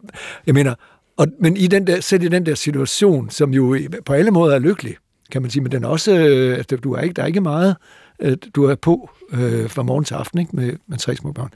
Jeg 0.46 0.54
mener, 0.54 0.75
og, 1.18 1.27
men 1.39 1.58
i 1.58 1.68
den 1.68 1.88
der, 1.88 2.01
selv 2.01 2.24
i 2.24 2.27
den 2.27 2.46
der 2.46 2.56
situation, 2.56 3.30
som 3.30 3.54
jo 3.54 3.77
på 4.06 4.13
alle 4.13 4.32
måder 4.32 4.56
er 4.56 4.60
lykkelig, 4.60 4.96
kan 5.32 5.42
man 5.42 5.51
sige, 5.51 5.63
men 5.63 5.72
den 5.72 5.84
er 5.84 5.88
også, 5.88 6.18
øh, 6.18 6.58
altså, 6.58 6.77
du 6.77 6.94
er 6.94 7.01
ikke, 7.01 7.13
der 7.13 7.22
er 7.22 7.27
ikke 7.27 7.42
meget, 7.42 7.75
øh, 8.20 8.38
du 8.56 8.63
er 8.63 8.75
på 8.75 9.10
øh, 9.34 9.70
fra 9.70 9.84
morgen 9.84 10.06
til 10.06 10.13
aften, 10.13 10.39
ikke, 10.39 10.56
med, 10.56 10.74
med 10.88 10.98
tre 10.98 11.15
små 11.15 11.32
børn. 11.32 11.50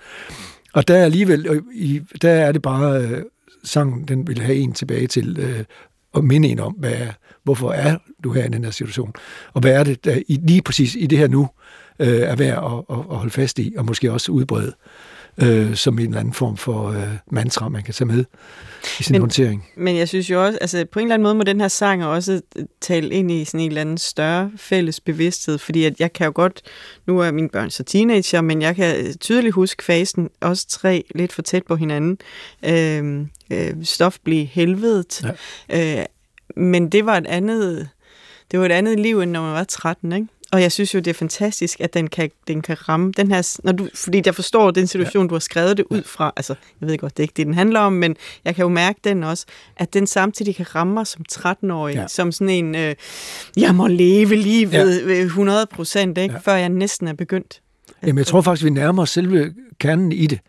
Og 0.74 0.88
der 0.88 0.98
er 0.98 1.06
alligevel, 1.06 1.48
øh, 1.48 1.62
i, 1.74 2.02
der 2.22 2.32
er 2.32 2.52
det 2.52 2.62
bare, 2.62 3.02
øh, 3.02 3.24
sangen, 3.64 4.08
den 4.08 4.28
vil 4.28 4.42
have 4.42 4.58
en 4.58 4.74
tilbage 4.74 5.08
til 5.08 5.40
øh, 5.40 5.64
at 6.16 6.24
minde 6.24 6.48
en 6.48 6.60
om, 6.60 6.74
hvad 6.74 6.92
er, 6.92 7.12
hvorfor 7.44 7.72
er 7.72 7.98
du 8.24 8.32
her 8.32 8.46
i 8.46 8.50
den 8.50 8.64
her 8.64 8.72
situation, 8.72 9.14
og 9.54 9.62
hvad 9.62 9.72
er 9.72 9.84
det, 9.84 10.06
der 10.06 10.22
i, 10.28 10.40
lige 10.44 10.62
præcis 10.62 10.96
i 10.96 11.06
det 11.06 11.18
her 11.18 11.28
nu, 11.28 11.50
øh, 12.00 12.20
er 12.20 12.36
værd 12.36 12.58
at, 12.58 12.98
at, 12.98 13.04
at 13.12 13.18
holde 13.18 13.32
fast 13.32 13.60
i, 13.60 13.74
og 13.78 13.86
måske 13.86 14.12
også 14.12 14.32
udbrede 14.32 14.74
øh, 15.42 15.76
som 15.76 16.00
en 16.00 16.06
eller 16.06 16.20
anden 16.20 16.34
form 16.34 16.58
for 16.58 16.90
øh, 16.90 17.08
mantra, 17.32 17.70
man 17.70 17.84
kan 17.84 17.94
tage 17.94 18.08
med 18.08 18.26
i 19.00 19.04
sin 19.04 19.14
Men- 19.14 19.22
håndtering. 19.22 19.68
Men 19.78 19.98
jeg 19.98 20.08
synes 20.08 20.30
jo 20.30 20.46
også, 20.46 20.58
altså 20.62 20.86
på 20.92 21.00
en 21.00 21.06
eller 21.06 21.14
anden 21.14 21.24
måde 21.24 21.36
må 21.36 21.44
den 21.44 21.62
her 21.62 21.68
sang 21.68 22.06
også 22.06 22.42
tale 22.82 23.10
ind 23.10 23.32
i 23.32 23.46
sådan 23.46 23.60
en 23.60 23.68
eller 23.68 23.82
anden 23.82 23.98
større 23.98 24.52
fælles 24.58 25.00
bevidsthed, 25.00 25.58
fordi 25.58 25.84
at 25.84 26.00
jeg 26.00 26.14
kan 26.14 26.26
jo 26.26 26.32
godt, 26.36 26.62
nu 27.08 27.20
er 27.20 27.32
mine 27.32 27.50
børn 27.50 27.70
så 27.70 27.84
teenager, 27.84 28.42
men 28.42 28.62
jeg 28.62 28.76
kan 28.76 29.18
tydeligt 29.18 29.54
huske 29.54 29.84
fasen, 29.84 30.30
også 30.42 30.68
tre 30.68 31.04
lidt 31.16 31.34
for 31.34 31.42
tæt 31.42 31.64
på 31.68 31.76
hinanden, 31.76 32.18
øh, 32.66 33.26
øh, 33.52 33.74
stof 33.84 34.18
blev 34.24 34.46
helvedet, 34.46 35.24
ja. 35.70 36.00
øh, 36.00 36.06
men 36.56 36.90
det 36.90 37.06
var 37.06 37.18
et 37.18 37.28
andet, 37.28 37.90
det 38.52 38.60
var 38.60 38.66
et 38.66 38.72
andet 38.72 39.00
liv, 39.00 39.22
end 39.22 39.32
når 39.32 39.42
man 39.42 39.54
var 39.54 39.64
13, 39.64 40.12
ikke? 40.14 40.28
Og 40.52 40.62
jeg 40.62 40.72
synes 40.72 40.94
jo, 40.94 41.00
det 41.00 41.08
er 41.08 41.14
fantastisk, 41.14 41.82
at 41.82 41.94
den 41.94 42.08
kan, 42.08 42.32
den 42.48 42.62
kan 42.62 42.90
ramme 42.90 43.12
den 43.12 43.32
her... 43.32 43.60
Når 43.64 43.72
du, 43.72 43.90
fordi 43.96 44.22
jeg 44.26 44.36
forstår 44.36 44.72
den 44.72 44.88
situation, 44.88 45.26
ja. 45.26 45.30
du 45.30 45.36
har 45.36 45.40
skrevet 45.40 45.78
det 45.78 45.86
ud 45.90 46.04
fra. 46.04 46.34
Altså, 46.36 46.56
jeg 46.82 46.90
ved 46.90 46.98
godt, 46.98 47.18
det 47.18 47.20
er 47.20 47.24
ikke 47.24 47.34
det, 47.38 47.46
den 47.46 47.54
handler 47.54 47.80
om, 47.80 47.94
men 47.94 48.16
jeg 48.46 48.56
kan 48.56 48.64
jo 48.64 48.70
mærke 48.70 49.00
den 49.04 49.24
også, 49.24 49.46
at 49.78 49.94
den 49.94 50.08
samtidig 50.08 50.56
kan 50.56 50.76
ramme 50.76 50.94
mig 50.94 51.08
som 51.08 51.26
13-årig, 51.32 51.96
Ja. 51.96 52.08
som 52.08 52.32
sådan 52.32 52.50
en, 52.50 52.76
øh, 52.76 52.96
jeg 53.58 53.76
må 53.76 53.88
leve 53.88 54.36
livet 54.36 55.08
ja. 55.08 55.14
100 55.14 55.66
procent? 55.66 56.18
Ja. 56.18 56.28
Før 56.44 56.56
jeg 56.56 56.70
næsten 56.70 57.08
er 57.08 57.14
begyndt. 57.14 57.62
Jamen, 58.04 58.18
jeg 58.18 58.28
tror 58.28 58.42
faktisk, 58.42 58.66
vi 58.66 58.70
nærmer 58.70 59.02
os 59.02 59.10
selve 59.10 59.54
kernen 59.80 60.12
i 60.12 60.28
det. 60.28 60.40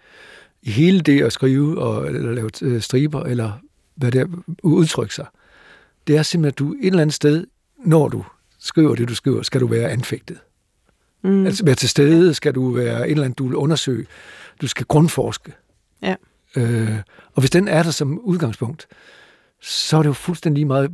I 0.63 0.71
hele 0.71 1.01
det 1.01 1.23
at 1.23 1.33
skrive 1.33 1.79
og 1.83 2.07
eller 2.07 2.33
lave 2.33 2.51
øh, 2.63 2.81
striber, 2.81 3.23
eller 3.23 3.53
hvad 3.95 4.13
det 4.13 4.21
er, 4.21 4.27
udtrykke 4.63 5.15
sig. 5.15 5.27
Det 6.07 6.17
er 6.17 6.23
simpelthen, 6.23 6.49
at 6.55 6.59
du 6.59 6.73
et 6.73 6.87
eller 6.87 7.01
andet 7.01 7.15
sted, 7.15 7.47
når 7.85 8.09
du 8.09 8.25
skriver 8.61 8.95
det, 8.95 9.09
du 9.09 9.15
skriver, 9.15 9.43
skal 9.43 9.61
du 9.61 9.67
være 9.67 9.91
anfægtet. 9.91 10.39
Mm. 11.25 11.47
Altså 11.47 11.65
være 11.65 11.75
til 11.75 11.89
stede, 11.89 12.35
skal 12.35 12.55
du 12.55 12.71
være 12.71 13.07
et 13.07 13.11
eller 13.11 13.25
andet, 13.25 13.39
du 13.39 13.47
vil 13.47 13.57
undersøge. 13.57 14.07
Du 14.61 14.67
skal 14.67 14.87
grundforske. 14.87 15.53
Ja. 16.03 16.15
Øh, 16.57 16.99
og 17.35 17.41
hvis 17.41 17.51
den 17.51 17.69
er 17.69 17.83
der 17.83 17.91
som 17.91 18.19
udgangspunkt, 18.19 18.87
så 19.63 19.97
er 19.97 20.03
det 20.03 20.09
jo 20.09 20.13
fuldstændig 20.13 20.67
meget, 20.67 20.91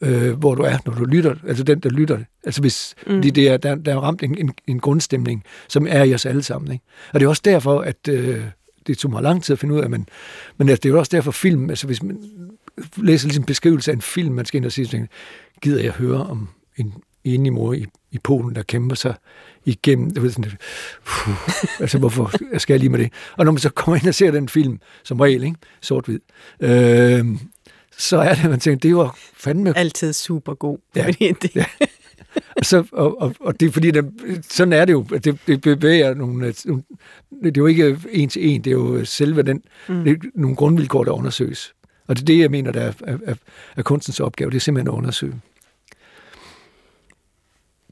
øh, 0.00 0.32
hvor 0.32 0.54
du 0.54 0.62
er, 0.62 0.78
når 0.86 0.94
du 0.94 1.04
lytter. 1.04 1.34
Altså 1.46 1.64
den, 1.64 1.80
der 1.80 1.90
lytter. 1.90 2.18
Altså 2.44 2.60
hvis, 2.60 2.94
mm. 3.06 3.12
fordi 3.12 3.30
det 3.30 3.48
er, 3.48 3.56
der, 3.56 3.74
der 3.74 3.92
er 3.92 3.98
ramt 3.98 4.22
en, 4.22 4.38
en, 4.38 4.52
en 4.66 4.80
grundstemning, 4.80 5.44
som 5.68 5.86
er 5.90 6.02
i 6.02 6.14
os 6.14 6.26
alle 6.26 6.42
sammen. 6.42 6.72
Ikke? 6.72 6.84
Og 7.12 7.20
det 7.20 7.26
er 7.26 7.28
også 7.28 7.42
derfor, 7.44 7.80
at 7.80 8.08
øh, 8.08 8.44
det 8.86 8.98
tog 8.98 9.10
mig 9.10 9.22
lang 9.22 9.44
tid 9.44 9.52
at 9.52 9.58
finde 9.58 9.74
ud 9.74 9.80
af, 9.80 9.90
men, 9.90 10.08
men 10.56 10.68
altså, 10.68 10.80
det 10.80 10.88
er 10.88 10.92
jo 10.92 10.98
også 10.98 11.16
derfor 11.16 11.30
film, 11.30 11.70
altså 11.70 11.86
hvis 11.86 12.02
man 12.02 12.18
læser 12.96 13.28
ligesom 13.28 13.44
beskrivelse 13.44 13.90
af 13.90 13.94
en 13.94 14.02
film, 14.02 14.34
man 14.34 14.46
skal 14.46 14.58
ind 14.58 14.66
og 14.66 14.72
sige, 14.72 15.08
gider 15.62 15.82
jeg 15.82 15.92
høre 15.92 16.22
om 16.22 16.48
en 16.76 16.94
enlig 17.34 17.52
mor 17.52 17.72
i, 17.72 17.86
i 18.10 18.18
Polen, 18.18 18.54
der 18.54 18.62
kæmper 18.62 18.96
sig 18.96 19.14
igennem, 19.64 20.10
jeg 20.14 20.22
ved 20.22 20.30
sådan, 20.30 20.50
puh, 21.04 21.34
altså 21.80 21.98
hvorfor 21.98 22.58
skal 22.58 22.74
jeg 22.74 22.80
lige 22.80 22.90
med 22.90 22.98
det? 22.98 23.12
Og 23.36 23.44
når 23.44 23.52
man 23.52 23.58
så 23.58 23.70
kommer 23.70 23.96
ind 23.96 24.08
og 24.08 24.14
ser 24.14 24.30
den 24.30 24.48
film, 24.48 24.80
som 25.04 25.20
regel, 25.20 25.44
ikke? 25.44 25.56
sort-hvid, 25.80 26.20
øh, 26.60 27.26
så 27.98 28.18
er 28.18 28.34
det, 28.34 28.50
man 28.50 28.60
tænker, 28.60 28.78
det 28.78 28.96
var 28.96 29.18
fandme... 29.36 29.78
Altid 29.78 30.12
super 30.12 30.54
god. 30.54 30.78
Ja, 30.96 31.06
det... 31.20 31.56
ja. 31.56 31.64
Og, 32.56 32.64
så, 32.64 32.84
og, 32.92 33.22
og, 33.22 33.34
og 33.40 33.60
det 33.60 33.68
er 33.68 33.72
fordi, 33.72 33.90
det, 33.90 34.12
sådan 34.50 34.72
er 34.72 34.84
det 34.84 34.92
jo, 34.92 35.02
det, 35.02 35.38
det 35.46 35.60
bevæger 35.60 36.14
nogle, 36.14 36.46
det 36.46 36.66
er 37.44 37.50
jo 37.56 37.66
ikke 37.66 37.98
en 38.10 38.28
til 38.28 38.48
en, 38.48 38.64
det 38.64 38.70
er 38.70 38.74
jo 38.74 39.04
selve 39.04 39.42
den, 39.42 39.62
mm. 39.88 40.04
det 40.04 40.18
nogle 40.34 40.56
grundvilkår, 40.56 41.04
der 41.04 41.12
undersøges. 41.12 41.74
Og 42.06 42.16
det 42.16 42.22
er 42.22 42.26
det, 42.26 42.38
jeg 42.38 42.50
mener, 42.50 42.72
der 42.72 42.80
er, 42.80 42.92
er, 43.26 43.34
er 43.76 43.82
kunstens 43.82 44.20
opgave, 44.20 44.50
det 44.50 44.56
er 44.56 44.60
simpelthen 44.60 44.88
at 44.88 44.98
undersøge. 44.98 45.34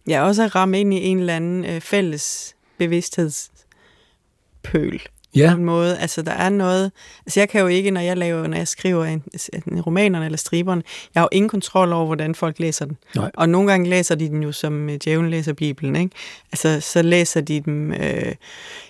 Ja, 0.09 0.23
også 0.23 0.43
at 0.43 0.55
ramme 0.55 0.81
ind 0.81 0.95
i 0.95 1.05
en 1.05 1.19
eller 1.19 1.37
anden 1.37 1.65
øh, 1.65 1.81
fælles 1.81 2.57
bevidsthedspøl 2.79 5.01
ja. 5.37 5.51
på 5.51 5.57
en 5.57 5.65
måde. 5.65 5.99
Altså, 5.99 6.23
der 6.23 6.33
er 6.33 6.49
noget... 6.49 6.93
Altså, 7.27 7.41
jeg 7.41 7.49
kan 7.49 7.61
jo 7.61 7.67
ikke, 7.67 7.91
når 7.91 8.01
jeg 8.01 8.17
laver, 8.17 8.47
når 8.47 8.57
jeg 8.57 8.69
skriver 8.69 9.05
en, 9.05 9.23
en 9.67 9.81
romanerne 9.81 10.25
eller 10.25 10.39
striberne, 10.39 10.83
jeg 11.15 11.21
har 11.21 11.25
jo 11.25 11.37
ingen 11.37 11.49
kontrol 11.49 11.93
over, 11.93 12.07
hvordan 12.07 12.35
folk 12.35 12.59
læser 12.59 12.85
den. 12.85 12.97
Nej. 13.15 13.31
Og 13.35 13.49
nogle 13.49 13.71
gange 13.71 13.91
læser 13.91 14.15
de 14.15 14.29
den 14.29 14.43
jo, 14.43 14.53
som 14.53 14.91
øh, 14.91 14.99
djævlen 15.05 15.31
læser 15.31 15.53
Bibelen, 15.53 15.97
ikke? 15.97 16.17
Altså, 16.53 16.81
så 16.81 17.03
læser 17.03 17.41
de 17.41 17.61
dem... 17.61 17.93
Øh, 17.93 18.35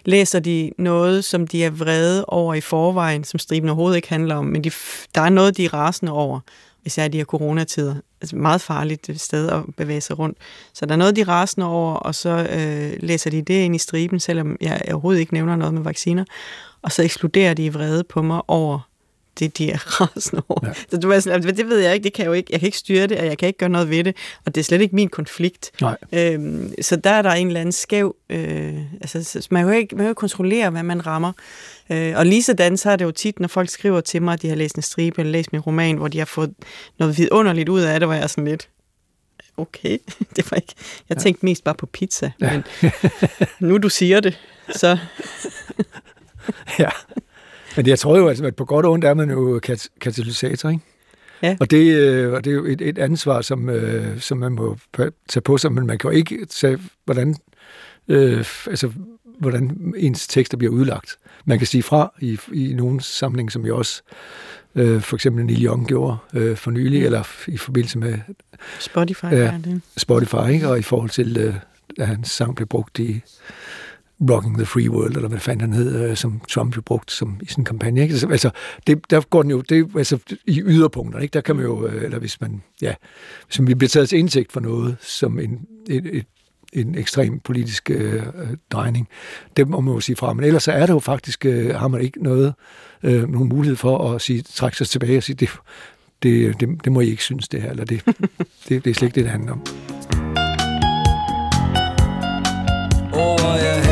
læser 0.05 0.41
de 0.41 0.71
noget, 0.79 1.25
som 1.25 1.47
de 1.47 1.65
er 1.65 1.71
vrede 1.71 2.25
over 2.25 2.55
i 2.55 2.61
forvejen, 2.61 3.25
som 3.25 3.39
striben 3.39 3.69
overhovedet 3.69 3.97
ikke 3.97 4.09
handler 4.09 4.35
om, 4.35 4.45
men 4.45 4.65
de, 4.65 4.71
der 5.15 5.21
er 5.21 5.29
noget, 5.29 5.57
de 5.57 5.65
er 5.65 5.75
rasende 5.75 6.13
over 6.13 6.41
især 6.85 7.05
i 7.05 7.09
de 7.09 7.19
her 7.19 7.25
coronatider. 7.25 7.95
Altså 8.21 8.37
meget 8.37 8.61
farligt 8.61 9.09
øh, 9.09 9.17
sted 9.17 9.49
at 9.49 9.63
bevæge 9.77 10.01
sig 10.01 10.19
rundt. 10.19 10.39
Så 10.73 10.87
der 10.87 10.93
er 10.93 10.97
noget, 10.97 11.17
de 11.17 11.25
rasende 11.25 11.67
over, 11.67 11.95
og 11.95 12.15
så 12.15 12.49
øh, 12.51 13.03
læser 13.03 13.31
de 13.31 13.43
det 13.43 13.55
ind 13.55 13.75
i 13.75 13.79
striben, 13.79 14.21
selvom 14.21 14.57
jeg 14.61 14.83
overhovedet 14.91 15.21
ikke 15.21 15.35
nævner 15.35 15.57
noget 15.57 15.75
med 15.75 15.83
vacciner. 15.83 16.25
Og 16.83 16.93
så 16.93 17.03
eksploderer 17.03 17.55
de 17.55 17.65
i 17.65 17.69
vrede 17.69 18.05
på 18.05 18.23
mig 18.23 18.43
over 18.49 18.81
det, 19.39 19.59
de 19.59 19.71
er 19.71 19.79
rasende 20.01 20.43
over. 20.49 20.61
Ja. 20.67 20.73
Så 20.91 20.97
du 20.97 21.11
er 21.11 21.21
sådan, 21.21 21.43
det 21.43 21.69
ved 21.69 21.79
jeg 21.79 21.95
ikke, 21.95 22.05
det 22.05 22.13
kan 22.13 22.23
jeg 22.23 22.29
jo 22.29 22.33
ikke, 22.33 22.49
jeg 22.53 22.61
kan 22.61 22.67
ikke 22.67 22.79
styre 22.79 23.07
det, 23.07 23.19
og 23.19 23.27
jeg 23.27 23.39
kan 23.39 23.47
ikke 23.47 23.59
gøre 23.59 23.69
noget 23.69 23.91
ved 23.91 24.05
det, 24.05 24.17
og 24.45 24.55
det 24.55 24.61
er 24.61 24.65
slet 24.65 24.81
ikke 24.81 24.95
min 24.95 25.09
konflikt. 25.09 25.71
Nej. 25.81 25.97
Øhm, 26.13 26.75
så 26.83 26.97
der 26.97 27.11
er 27.11 27.23
der 27.23 27.31
en 27.31 27.47
eller 27.47 27.61
anden 27.61 27.73
skæv, 27.73 28.17
øh, 28.31 28.79
altså 29.01 29.47
man 29.51 29.65
kan 29.65 29.73
jo 29.73 29.79
ikke, 29.79 29.97
man 29.97 29.99
kan 29.99 30.07
jo 30.07 30.11
ikke 30.11 30.19
kontrollere, 30.19 30.71
hvad 30.71 30.83
man 30.83 31.07
rammer. 31.07 31.33
Øh, 31.91 32.17
og 32.17 32.27
lige 32.27 32.43
sådan, 32.43 32.77
så 32.77 32.91
er 32.91 32.97
det 32.97 33.05
jo 33.05 33.11
tit, 33.11 33.41
når 33.41 33.49
folk 33.49 33.69
skriver 33.69 34.01
til 34.01 34.23
mig, 34.23 34.33
at 34.33 34.43
de 34.43 34.49
har 34.49 34.57
læst 34.57 34.77
en 34.77 34.83
stribe 34.83 35.21
eller 35.21 35.33
læst 35.33 35.53
min 35.53 35.61
roman, 35.61 35.97
hvor 35.97 36.09
de 36.09 36.19
har 36.19 36.25
fået 36.25 36.55
noget 36.99 37.19
vidunderligt 37.19 37.69
ud 37.69 37.81
af 37.81 38.01
det, 38.01 38.09
hvor 38.09 38.15
jeg 38.15 38.23
er 38.23 38.27
sådan 38.27 38.45
lidt, 38.45 38.69
okay, 39.57 39.99
det 40.37 40.51
var 40.51 40.57
ikke, 40.57 40.75
jeg 41.09 41.17
tænkte 41.17 41.45
mest 41.45 41.65
bare 41.65 41.75
på 41.75 41.87
pizza, 41.87 42.31
ja. 42.41 42.53
men 42.53 42.65
nu 43.61 43.79
du 43.79 43.89
siger 43.89 44.21
det, 44.21 44.39
så... 44.71 44.99
ja. 46.79 46.91
Men 47.77 47.87
jeg 47.87 47.99
tror 47.99 48.19
jo, 48.19 48.29
altså, 48.29 48.45
at 48.45 48.57
på 48.57 48.65
godt 48.65 48.87
og 48.87 48.93
ondt 48.93 49.05
er 49.05 49.15
man 49.15 49.31
jo 49.31 49.61
kat- 49.63 49.89
katalysator, 50.01 50.69
ikke? 50.69 50.83
Ja. 51.43 51.57
Og 51.61 51.71
det, 51.71 51.97
øh, 51.97 52.33
og 52.33 52.45
det 52.45 52.51
er 52.51 52.55
jo 52.55 52.65
et, 52.65 52.81
et 52.81 52.99
ansvar, 52.99 53.41
som, 53.41 53.69
øh, 53.69 54.21
som 54.21 54.39
man 54.39 54.53
må 54.53 54.77
tage 55.29 55.41
på 55.41 55.59
sig, 55.59 55.73
men 55.73 55.87
man 55.87 55.99
kan 55.99 56.11
jo 56.11 56.17
ikke 56.17 56.47
tage, 56.47 56.79
hvordan, 57.05 57.37
øh, 58.09 58.45
altså, 58.67 58.93
hvordan 59.39 59.95
ens 59.97 60.27
tekster 60.27 60.57
bliver 60.57 60.73
udlagt. 60.73 61.17
Man 61.45 61.59
kan 61.59 61.67
sige 61.67 61.83
fra 61.83 62.13
i, 62.21 62.39
i 62.53 62.73
nogle 62.75 63.01
sammenhæng, 63.01 63.53
som 63.53 63.67
jo 63.67 63.79
også 63.79 64.03
øh, 64.75 65.01
for 65.01 65.17
eksempel 65.17 65.45
Neil 65.45 65.65
Young 65.65 65.89
gjorde 65.89 66.17
øh, 66.35 66.57
for 66.57 66.71
nylig, 66.71 67.01
mm. 67.01 67.07
eller 67.07 67.23
i 67.49 67.57
forbindelse 67.57 67.99
med 67.99 68.19
Spotify. 68.81 69.25
Øh, 69.25 69.33
ja, 69.33 69.55
det. 69.65 69.81
Spotify, 69.97 70.51
ikke? 70.53 70.69
og 70.69 70.79
i 70.79 70.83
forhold 70.83 71.11
til, 71.11 71.37
øh, 71.37 71.55
at 71.99 72.07
hans 72.07 72.31
sang 72.31 72.57
blev 72.57 72.69
brugt 72.69 72.99
i 72.99 73.21
Rocking 74.21 74.57
the 74.57 74.67
Free 74.67 74.91
World, 74.91 75.17
eller 75.17 75.29
hvad 75.29 75.39
fanden 75.41 75.61
han 75.61 75.73
hed, 75.73 76.11
øh, 76.11 76.17
som 76.17 76.41
Trump 76.51 76.77
jo 76.77 76.81
brugt 76.81 77.11
som, 77.11 77.41
i 77.43 77.47
sin 77.47 77.65
kampagne. 77.65 78.03
Ikke? 78.03 78.13
Altså, 78.13 78.29
altså, 78.29 78.51
det, 78.87 79.11
der 79.11 79.21
går 79.21 79.43
den 79.43 79.51
jo, 79.51 79.61
det, 79.61 79.91
altså, 79.97 80.19
i 80.47 80.61
yderpunkter, 80.61 81.21
ikke? 81.21 81.33
der 81.33 81.41
kan 81.41 81.57
man 81.57 81.65
jo, 81.65 81.87
øh, 81.87 82.05
eller 82.05 82.19
hvis 82.19 82.41
man, 82.41 82.63
ja, 82.83 82.95
hvis 83.47 83.61
man 83.61 83.79
bliver 83.79 83.89
taget 83.89 84.09
til 84.09 84.19
indsigt 84.19 84.53
for 84.53 84.61
noget, 84.61 84.97
som 85.01 85.39
en, 85.39 85.61
et, 85.89 86.17
et, 86.17 86.27
en 86.73 86.99
ekstrem 86.99 87.41
politisk 87.41 87.91
øh, 87.91 88.23
drejning. 88.71 89.09
Det 89.57 89.69
må 89.69 89.81
man 89.81 89.95
jo 89.95 90.01
sige 90.01 90.17
fra. 90.17 90.33
Men 90.33 90.45
ellers 90.45 90.63
så 90.63 90.73
er 90.73 90.87
det 90.87 90.93
jo 90.93 90.99
faktisk, 90.99 91.47
øh, 91.47 91.75
har 91.75 91.89
man 91.89 92.01
ikke 92.01 92.23
noget, 92.23 92.55
øh, 93.03 93.29
nogen 93.29 93.49
mulighed 93.49 93.77
for 93.77 94.13
at 94.13 94.21
sige, 94.21 94.43
trække 94.43 94.77
sig 94.77 94.89
tilbage 94.89 95.17
og 95.17 95.23
sige, 95.23 95.37
det, 95.37 95.49
det, 96.23 96.61
det, 96.61 96.69
det 96.85 96.93
må 96.93 97.01
I 97.01 97.11
ikke 97.11 97.23
synes 97.23 97.49
det 97.49 97.63
her, 97.63 97.71
eller 97.71 97.85
det, 97.85 98.03
det, 98.69 98.85
det 98.85 98.91
er 98.91 98.95
slet 98.95 99.03
ikke 99.03 99.15
det, 99.15 99.25
det 99.25 99.31
handler 99.31 99.53
om. 99.53 99.63
Oh, 103.13 103.57
yeah. 103.59 103.86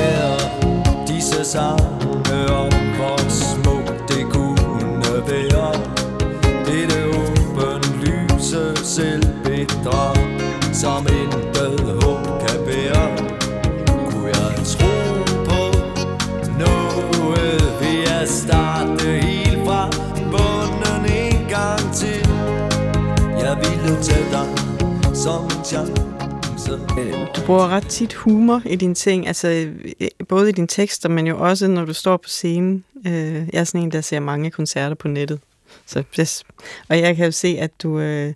Starte 18.75 19.05
helt 19.05 19.67
fra 19.67 19.91
bunden 20.31 21.13
en 21.13 21.49
gang 21.49 21.95
til. 21.95 22.29
Jeg 23.41 23.57
ville 23.63 24.03
tage 24.03 24.27
dig 24.31 24.47
som 25.17 25.45
en 25.45 25.65
chance. 25.65 26.03
Du 27.37 27.47
bruger 27.47 27.69
ret 27.69 27.87
tit 27.87 28.15
humor 28.15 28.63
i 28.67 28.77
dine 28.77 28.95
ting, 28.95 29.27
altså 29.27 29.49
øh, 30.01 30.09
både 30.29 30.49
i 30.49 30.53
dine 30.53 30.67
tekster, 30.67 31.09
men 31.09 31.27
jo 31.27 31.39
også 31.39 31.69
når 31.69 31.85
du 31.85 31.93
står 31.93 32.17
på 32.17 32.29
scenen. 32.29 32.85
Øh, 33.07 33.35
jeg 33.35 33.61
er 33.61 33.65
sådan 33.65 33.83
en, 33.83 33.93
der 33.93 34.01
ser 34.01 34.21
mange 34.21 34.51
koncerter 34.51 34.95
på 34.95 35.09
nettet. 35.09 35.41
Så, 35.87 36.03
yes. 36.21 36.45
Og 36.89 36.99
jeg 36.99 37.17
kan 37.17 37.25
jo 37.25 37.31
se, 37.31 37.57
at 37.61 37.71
du 37.83 37.99
øh, 37.99 38.35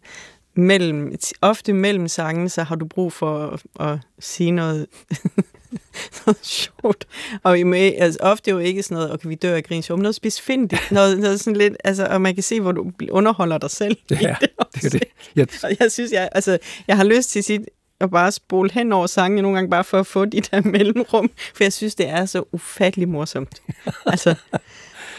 mellem, 0.54 1.14
ofte 1.40 1.72
mellem 1.72 2.08
sangene, 2.08 2.48
så 2.48 2.62
har 2.62 2.76
du 2.76 2.86
brug 2.86 3.12
for 3.12 3.46
at, 3.46 3.88
at 3.88 3.98
sige 4.18 4.50
noget, 4.50 4.86
noget 6.26 6.38
sjovt. 6.42 7.06
Og 7.42 7.58
med, 7.66 7.92
altså, 7.98 8.18
ofte 8.22 8.50
jo 8.50 8.58
ikke 8.58 8.82
sådan 8.82 8.94
noget, 8.94 9.12
okay, 9.12 9.28
vi 9.28 9.34
dør 9.34 9.54
af 9.54 9.64
grin 9.64 9.82
sjov, 9.82 9.98
noget 9.98 10.14
spidsfindigt, 10.14 10.92
noget, 10.92 11.18
noget 11.18 11.40
sådan 11.40 11.56
lidt, 11.56 11.74
altså, 11.84 12.06
og 12.06 12.20
man 12.20 12.34
kan 12.34 12.42
se, 12.42 12.60
hvor 12.60 12.72
du 12.72 12.92
underholder 13.10 13.58
dig 13.58 13.70
selv. 13.70 13.96
Ja, 14.10 14.36
det, 14.40 14.50
det 14.74 14.84
er 14.84 14.90
det. 14.90 15.04
Jeg... 15.36 15.46
Og 15.62 15.70
jeg 15.80 15.92
synes, 15.92 16.12
jeg, 16.12 16.28
altså, 16.32 16.58
jeg 16.88 16.96
har 16.96 17.04
lyst 17.04 17.30
til 17.30 17.38
at 17.38 17.44
sige, 17.44 17.66
at 18.00 18.10
bare 18.10 18.32
spole 18.32 18.70
hen 18.72 18.92
over 18.92 19.06
sangene 19.06 19.42
nogle 19.42 19.56
gange, 19.56 19.70
bare 19.70 19.84
for 19.84 20.00
at 20.00 20.06
få 20.06 20.24
de 20.24 20.40
der 20.40 20.60
mellemrum, 20.70 21.30
for 21.54 21.64
jeg 21.64 21.72
synes, 21.72 21.94
det 21.94 22.08
er 22.08 22.26
så 22.26 22.44
ufattelig 22.52 23.08
morsomt. 23.08 23.62
altså, 24.06 24.34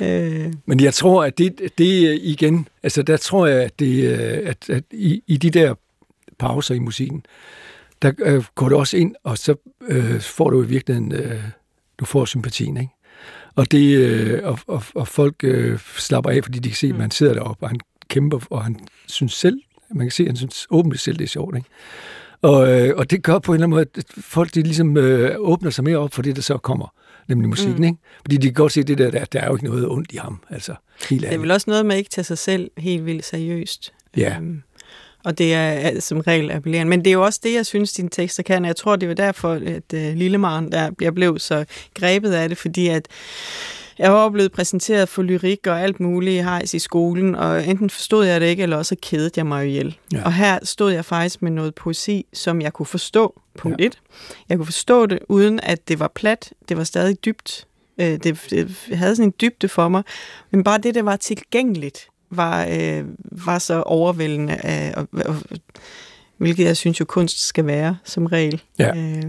øh... 0.01 0.53
Men 0.65 0.79
jeg 0.79 0.93
tror, 0.93 1.23
at 1.23 1.37
det, 1.37 1.71
det 1.77 2.19
igen, 2.21 2.67
altså 2.83 3.01
der 3.01 3.17
tror 3.17 3.47
jeg, 3.47 3.63
at, 3.63 3.79
det, 3.79 4.07
at, 4.17 4.69
at 4.69 4.83
i, 4.91 5.23
i 5.27 5.37
de 5.37 5.49
der 5.49 5.75
pauser 6.39 6.75
i 6.75 6.79
musikken, 6.79 7.25
der 8.01 8.11
øh, 8.19 8.43
går 8.55 8.69
du 8.69 8.77
også 8.77 8.97
ind, 8.97 9.15
og 9.23 9.37
så 9.37 9.55
øh, 9.87 10.21
får 10.21 10.49
du 10.49 10.63
i 10.63 10.67
virkeligheden, 10.67 11.11
øh, 11.11 11.43
du 11.99 12.05
får 12.05 12.25
sympatien, 12.25 12.77
ikke? 12.77 12.93
Og, 13.55 13.71
det, 13.71 13.97
øh, 13.97 14.39
og, 14.43 14.59
og, 14.67 14.83
og 14.95 15.07
folk 15.07 15.35
øh, 15.43 15.79
slapper 15.79 16.31
af, 16.31 16.43
fordi 16.43 16.59
de 16.59 16.69
kan 16.69 16.75
se, 16.75 16.87
at 16.87 16.95
man 16.95 17.11
sidder 17.11 17.33
deroppe, 17.33 17.63
og 17.63 17.69
han 17.69 17.79
kæmper, 18.07 18.39
og 18.49 18.63
han 18.63 18.79
synes 19.07 19.33
selv, 19.33 19.61
man 19.91 20.05
kan 20.05 20.11
se, 20.11 20.23
at 20.23 20.27
han 20.27 20.35
synes 20.35 20.67
åbent 20.69 20.99
selv, 20.99 21.17
det 21.17 21.23
er 21.23 21.29
sjovt, 21.29 21.55
ikke? 21.55 21.69
Og, 22.41 22.81
øh, 22.81 22.93
og 22.97 23.11
det 23.11 23.23
gør 23.23 23.39
på 23.39 23.51
en 23.51 23.55
eller 23.55 23.65
anden 23.65 23.75
måde, 23.75 23.85
at 23.97 24.03
folk 24.17 24.55
de 24.55 24.61
ligesom 24.61 24.97
øh, 24.97 25.35
åbner 25.37 25.69
sig 25.69 25.83
mere 25.83 25.97
op 25.97 26.13
for 26.13 26.21
det, 26.21 26.35
der 26.35 26.41
så 26.41 26.57
kommer, 26.57 26.93
nemlig 27.27 27.49
musikken. 27.49 27.77
Mm. 27.77 27.83
Ikke? 27.83 27.97
Fordi 28.21 28.37
de 28.37 28.47
kan 28.47 28.53
godt 28.53 28.71
se 28.71 28.83
det 28.83 28.97
der, 28.97 29.11
der, 29.11 29.25
der 29.25 29.39
er 29.39 29.47
jo 29.47 29.55
ikke 29.55 29.65
noget 29.65 29.87
ondt 29.87 30.11
i 30.11 30.17
ham. 30.17 30.43
Altså, 30.49 30.75
helt 31.09 31.21
det 31.21 31.33
er 31.33 31.37
vel 31.37 31.51
også 31.51 31.69
noget 31.69 31.85
med 31.85 31.95
at 31.95 31.99
ikke 31.99 32.09
tage 32.09 32.25
sig 32.25 32.37
selv 32.37 32.71
helt 32.77 33.05
vildt 33.05 33.25
seriøst. 33.25 33.93
Ja. 34.17 34.37
Øhm, 34.37 34.61
og 35.23 35.37
det 35.37 35.53
er 35.53 35.99
som 35.99 36.19
regel 36.19 36.51
appellerende. 36.51 36.89
Men 36.89 36.99
det 36.99 37.07
er 37.07 37.13
jo 37.13 37.23
også 37.23 37.39
det, 37.43 37.53
jeg 37.53 37.65
synes, 37.65 37.93
dine 37.93 38.09
tekster 38.09 38.43
kan. 38.43 38.65
Jeg 38.65 38.75
tror, 38.75 38.95
det 38.95 39.09
var 39.09 39.15
derfor, 39.15 39.53
at 39.53 39.93
uh, 39.93 40.17
Lillemaren 40.17 40.71
der 40.71 40.91
bliver 40.91 41.11
blev 41.11 41.39
så 41.39 41.65
grebet 41.93 42.31
af 42.31 42.49
det, 42.49 42.57
fordi 42.57 42.87
at 42.87 43.07
Jeg 43.99 44.13
var 44.13 44.29
blevet 44.29 44.51
præsenteret 44.51 45.09
for 45.09 45.21
lyrik 45.21 45.67
og 45.67 45.81
alt 45.81 45.99
muligt 45.99 46.43
hejs 46.43 46.73
i 46.73 46.79
skolen, 46.79 47.35
og 47.35 47.67
enten 47.67 47.89
forstod 47.89 48.25
jeg 48.25 48.41
det 48.41 48.47
ikke, 48.47 48.63
eller 48.63 48.77
også 48.77 48.95
kedede 49.01 49.31
jeg 49.35 49.45
mig 49.45 49.67
ihjel. 49.67 49.97
Ja. 50.13 50.23
Og 50.25 50.33
her 50.33 50.59
stod 50.63 50.91
jeg 50.91 51.05
faktisk 51.05 51.41
med 51.41 51.51
noget 51.51 51.75
poesi, 51.75 52.25
som 52.33 52.61
jeg 52.61 52.73
kunne 52.73 52.85
forstå, 52.85 53.41
punkt 53.57 53.81
ja. 53.81 53.85
1. 53.85 53.99
Jeg 54.49 54.57
kunne 54.57 54.65
forstå 54.65 55.05
det, 55.05 55.19
uden 55.29 55.59
at 55.63 55.87
det 55.87 55.99
var 55.99 56.11
plat. 56.15 56.53
Det 56.69 56.77
var 56.77 56.83
stadig 56.83 57.25
dybt. 57.25 57.67
Øh, 57.99 58.05
det, 58.05 58.45
det 58.49 58.75
havde 58.93 59.15
sådan 59.15 59.29
en 59.29 59.33
dybde 59.41 59.67
for 59.67 59.89
mig. 59.89 60.03
Men 60.51 60.63
bare 60.63 60.77
det, 60.77 60.95
der 60.95 61.03
var 61.03 61.15
tilgængeligt, 61.15 62.07
var, 62.29 62.67
øh, 62.71 63.05
var 63.45 63.59
så 63.59 63.81
overvældende, 63.81 64.55
af, 64.55 64.93
og, 64.97 65.07
og, 65.25 65.35
hvilket 66.37 66.65
jeg 66.65 66.77
synes 66.77 66.99
jo 66.99 67.05
kunst 67.05 67.47
skal 67.47 67.65
være, 67.65 67.97
som 68.03 68.25
regel. 68.25 68.61
Ja. 68.79 68.95
Øh, 68.97 69.23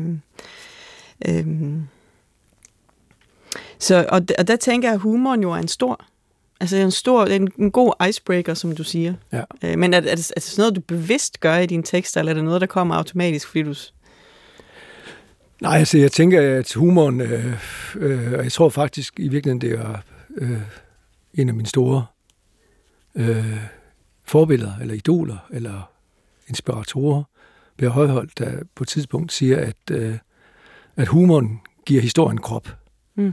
øh, 1.29 1.47
så, 3.79 4.07
og, 4.09 4.23
og 4.39 4.49
der 4.49 4.57
tænker 4.57 4.89
jeg, 4.89 4.95
at 4.95 5.01
humoren 5.01 5.43
jo 5.43 5.53
er 5.53 5.57
en 5.57 5.69
stor, 5.69 6.05
altså 6.61 6.77
en 6.77 6.91
stor, 6.91 7.25
en, 7.25 7.49
en 7.59 7.71
god 7.71 8.07
icebreaker, 8.09 8.55
som 8.55 8.75
du 8.77 8.85
siger. 8.85 9.15
Ja. 9.33 9.43
Øh, 9.65 9.79
men 9.79 9.95
er, 9.95 9.99
er, 9.99 10.01
det, 10.01 10.31
er 10.31 10.35
det 10.35 10.43
sådan 10.43 10.63
noget, 10.63 10.77
du 10.77 10.81
bevidst 10.81 11.41
gør 11.41 11.57
i 11.57 11.67
dine 11.67 11.83
tekster, 11.83 12.21
eller 12.21 12.33
er 12.33 12.35
det 12.35 12.45
noget, 12.45 12.61
der 12.61 12.67
kommer 12.67 12.95
automatisk, 12.95 13.49
fordi 13.49 13.63
du... 13.63 13.75
Nej, 15.61 15.79
altså 15.79 15.99
jeg 15.99 16.13
tænker, 16.13 16.59
at 16.59 16.73
humoren, 16.73 17.21
øh, 17.21 17.55
øh, 17.97 18.33
og 18.33 18.45
jeg 18.45 18.53
tror 18.53 18.69
faktisk 18.69 19.21
i 19.21 19.29
virkeligheden, 19.29 19.61
det 19.61 19.73
er 19.73 20.03
øh, 20.37 20.61
en 21.35 21.49
af 21.49 21.55
mine 21.55 21.69
store 21.69 22.07
øh, 23.15 23.57
forbilleder, 24.25 24.73
eller 24.81 24.95
idoler, 24.95 25.49
eller 25.51 25.91
inspiratorer, 26.49 27.23
Per 27.79 27.89
Højholdt, 27.89 28.39
der 28.39 28.63
på 28.75 28.85
et 28.85 28.89
tidspunkt 28.89 29.33
siger, 29.33 29.59
at, 29.59 29.77
øh, 29.91 30.15
at 30.97 31.09
humoren 31.09 31.61
giver 31.87 32.03
historien 32.03 32.39
krop. 32.39 32.77
Mm. 33.15 33.33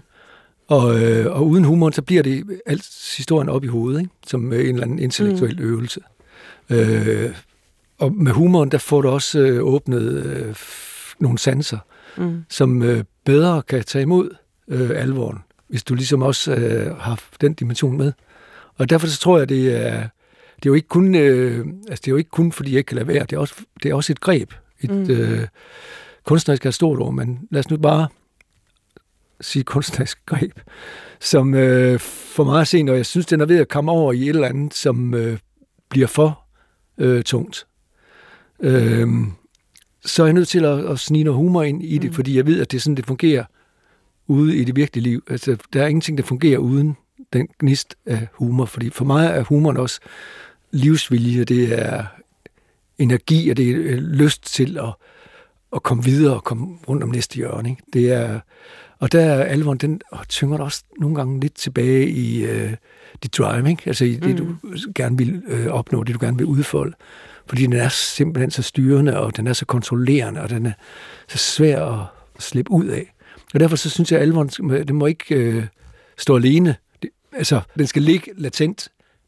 Og, 0.68 1.04
øh, 1.04 1.36
og 1.36 1.48
uden 1.48 1.64
humoren, 1.64 1.94
så 1.94 2.02
bliver 2.02 2.24
det 2.24 2.62
alt 2.66 3.14
historien 3.18 3.50
op 3.50 3.64
i 3.64 3.68
hovedet, 3.68 4.00
ikke? 4.00 4.12
som 4.28 4.54
en 4.54 4.60
eller 4.60 4.84
anden 4.84 5.00
intellektuel 5.00 5.58
mm. 5.58 5.64
øvelse. 5.64 6.00
Øh, 6.70 7.36
og 7.98 8.14
med 8.14 8.32
humoren, 8.32 8.72
der 8.72 8.78
får 8.78 9.02
du 9.02 9.10
også 9.10 9.40
øh, 9.40 9.64
åbnet 9.64 10.26
øh, 10.26 10.56
nogle 11.20 11.38
sanser, 11.38 11.80
mm. 12.18 12.44
som 12.50 12.84
øh, 12.84 13.04
bedre 13.26 13.62
kan 13.62 13.84
tage 13.84 14.02
imod 14.02 14.30
øh, 14.68 14.90
alvoren, 14.90 15.40
hvis 15.68 15.84
du 15.84 15.96
ligesom 15.96 16.22
også 16.22 16.56
øh, 16.56 16.96
har 16.96 17.24
den 17.42 17.54
dimension 17.54 17.98
med. 17.98 18.14
Og 18.78 18.90
derfor 18.90 19.08
så 19.08 19.20
tror 19.20 19.38
jeg, 19.38 19.50
det 19.50 19.76
er, 19.76 20.00
det 20.56 20.66
er 20.66 20.70
jo 20.70 20.74
ikke 20.74 20.88
kun, 20.88 21.16
øh, 21.16 21.66
altså 21.90 22.02
det 22.02 22.08
er 22.08 22.12
jo 22.12 22.18
ikke 22.18 22.30
kun 22.30 22.52
fordi 22.52 22.72
jeg 22.72 22.78
ikke 22.78 22.88
kan 22.88 22.96
lade 22.96 23.08
være, 23.08 23.26
det 23.26 23.34
er 23.34 23.40
også, 23.40 23.56
det 23.84 23.92
er 23.92 23.96
også 23.96 24.14
et 24.14 24.20
greb. 24.20 24.54
Et 24.82 24.90
mm. 24.92 25.10
øh, 25.10 25.48
kunstnerisk 26.26 26.66
er 26.66 26.70
et 26.70 26.74
stort 26.74 27.00
ord, 27.00 27.14
men 27.14 27.40
lad 27.52 27.60
os 27.60 27.70
nu 27.70 27.78
bare 27.78 28.08
sige 29.42 29.64
kunstnerisk 29.64 30.26
greb, 30.26 30.60
som 31.20 31.54
øh, 31.54 32.00
for 32.00 32.44
mig 32.44 32.62
at 32.62 32.68
se, 32.68 32.84
når 32.84 32.94
jeg 32.94 33.06
synes, 33.06 33.26
den 33.26 33.42
er 33.42 33.46
ved 33.46 33.58
at 33.58 33.68
komme 33.68 33.92
over 33.92 34.14
i 34.14 34.22
et 34.22 34.30
eller 34.30 34.48
andet, 34.48 34.74
som 34.74 35.14
øh, 35.14 35.38
bliver 35.90 36.08
for 36.08 36.44
øh, 36.98 37.24
tungt. 37.24 37.68
Øh, 38.60 39.08
så 40.06 40.24
er 40.24 40.28
jeg 40.28 40.34
nødt 40.34 40.48
til 40.48 40.66
at, 40.66 40.86
at 40.86 41.00
snige 41.00 41.24
noget 41.24 41.38
humor 41.38 41.64
ind 41.64 41.84
i 41.84 41.98
det, 41.98 42.10
mm. 42.10 42.14
fordi 42.14 42.38
jeg 42.38 42.46
ved, 42.46 42.62
at 42.62 42.72
det 42.72 42.78
er 42.78 42.82
sådan, 42.82 42.98
det 42.98 43.06
fungerer 43.06 43.44
ude 44.28 44.58
i 44.58 44.64
det 44.64 44.76
virkelige 44.76 45.04
liv. 45.04 45.24
Altså, 45.30 45.58
der 45.74 45.84
er 45.84 45.88
ingenting, 45.88 46.18
der 46.18 46.24
fungerer 46.24 46.58
uden 46.58 46.98
den 47.34 47.48
gnist 47.60 47.96
af 48.06 48.28
humor, 48.34 48.66
fordi 48.66 48.90
for 48.90 49.06
mig 49.06 49.28
er 49.28 49.44
humoren 49.44 49.78
også 49.78 50.00
livsvilje, 50.72 51.44
det 51.44 51.80
er 51.84 52.06
energi, 52.98 53.50
og 53.50 53.58
det 53.58 53.70
er 53.70 53.96
lyst 54.00 54.54
til 54.54 54.78
at, 54.78 54.94
at 55.76 55.84
komme 55.84 56.04
videre 56.04 56.36
og 56.36 56.44
komme 56.44 56.78
rundt 56.88 57.04
om 57.04 57.10
næste 57.10 57.36
hjørne. 57.36 57.70
Ikke? 57.70 57.82
Det 57.94 58.12
er, 58.12 58.40
og 59.00 59.12
der 59.12 59.22
er 59.22 59.44
alvoren, 59.44 59.78
den 59.78 60.02
tynger 60.30 60.58
også 60.58 60.84
nogle 61.00 61.16
gange 61.16 61.40
lidt 61.40 61.54
tilbage 61.54 62.10
i 62.10 62.46
øh, 62.46 62.74
dit 63.24 63.38
drive, 63.38 63.70
ikke? 63.70 63.84
altså 63.86 64.06
i 64.06 64.16
det, 64.16 64.40
mm. 64.40 64.60
du 64.64 64.78
gerne 64.96 65.18
vil 65.18 65.42
øh, 65.48 65.68
opnå, 65.68 66.04
det 66.04 66.16
du 66.16 66.26
gerne 66.26 66.38
vil 66.38 66.46
udfolde. 66.46 66.96
Fordi 67.48 67.64
den 67.64 67.74
er 67.74 67.90
simpelthen 67.90 68.52
så 68.52 68.62
styrende, 68.62 69.20
og 69.20 69.38
den 69.38 69.48
er 69.48 69.54
så 69.54 69.66
kontrollerende, 69.66 70.42
og 70.42 70.50
den 70.50 70.66
er 70.66 70.72
så 71.28 71.38
svær 71.38 71.82
at 71.82 72.06
slippe 72.40 72.72
ud 72.72 72.86
af. 72.86 73.14
Og 73.54 73.60
derfor 73.60 73.76
så 73.76 73.90
synes 73.90 74.12
jeg, 74.12 74.20
at 74.20 74.28
alvoren, 74.28 74.50
den 74.88 74.96
må 74.96 75.06
ikke 75.06 75.36
øh, 75.36 75.64
stå 76.18 76.36
alene. 76.36 76.76
Altså, 77.34 77.62
den 77.78 77.88
skal 77.88 78.02
ligge 78.02 78.32
latent 78.38 78.88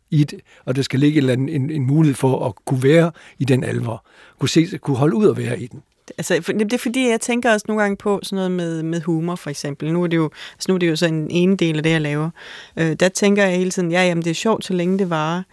i 0.09 0.23
det, 0.23 0.39
og 0.65 0.75
der 0.75 0.81
skal 0.81 0.99
ligge 0.99 1.33
en, 1.33 1.49
en, 1.49 1.69
en 1.69 1.85
mulighed 1.85 2.15
for 2.15 2.45
at 2.45 2.53
kunne 2.65 2.83
være 2.83 3.11
i 3.39 3.45
den 3.45 3.63
alvor. 3.63 4.05
Kunne, 4.39 4.49
se, 4.49 4.77
kunne 4.77 4.97
holde 4.97 5.15
ud 5.15 5.25
og 5.25 5.37
være 5.37 5.59
i 5.59 5.67
den. 5.67 5.81
Altså, 6.17 6.53
det 6.59 6.73
er 6.73 6.77
fordi, 6.77 7.09
jeg 7.09 7.21
tænker 7.21 7.53
også 7.53 7.65
nogle 7.67 7.81
gange 7.81 7.97
på 7.97 8.19
sådan 8.23 8.35
noget 8.35 8.51
med, 8.51 8.83
med 8.83 9.01
humor, 9.01 9.35
for 9.35 9.49
eksempel. 9.49 9.93
Nu 9.93 10.03
er 10.03 10.07
det 10.07 10.17
jo, 10.17 10.29
altså 10.53 10.65
nu 10.67 10.73
er 10.75 10.79
det 10.79 10.89
jo 10.89 10.95
så 10.95 11.05
en 11.05 11.31
ene 11.31 11.57
del 11.57 11.77
af 11.77 11.83
det, 11.83 11.89
jeg 11.89 12.01
laver. 12.01 12.29
Øh, 12.77 12.93
der 12.93 13.09
tænker 13.09 13.45
jeg 13.45 13.57
hele 13.57 13.71
tiden, 13.71 13.91
ja, 13.91 14.03
jamen 14.03 14.23
det 14.23 14.29
er 14.29 14.35
sjovt, 14.35 14.65
så 14.65 14.73
længe 14.73 14.99
det 14.99 15.09
varer. 15.09 15.43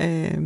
Øh, 0.00 0.38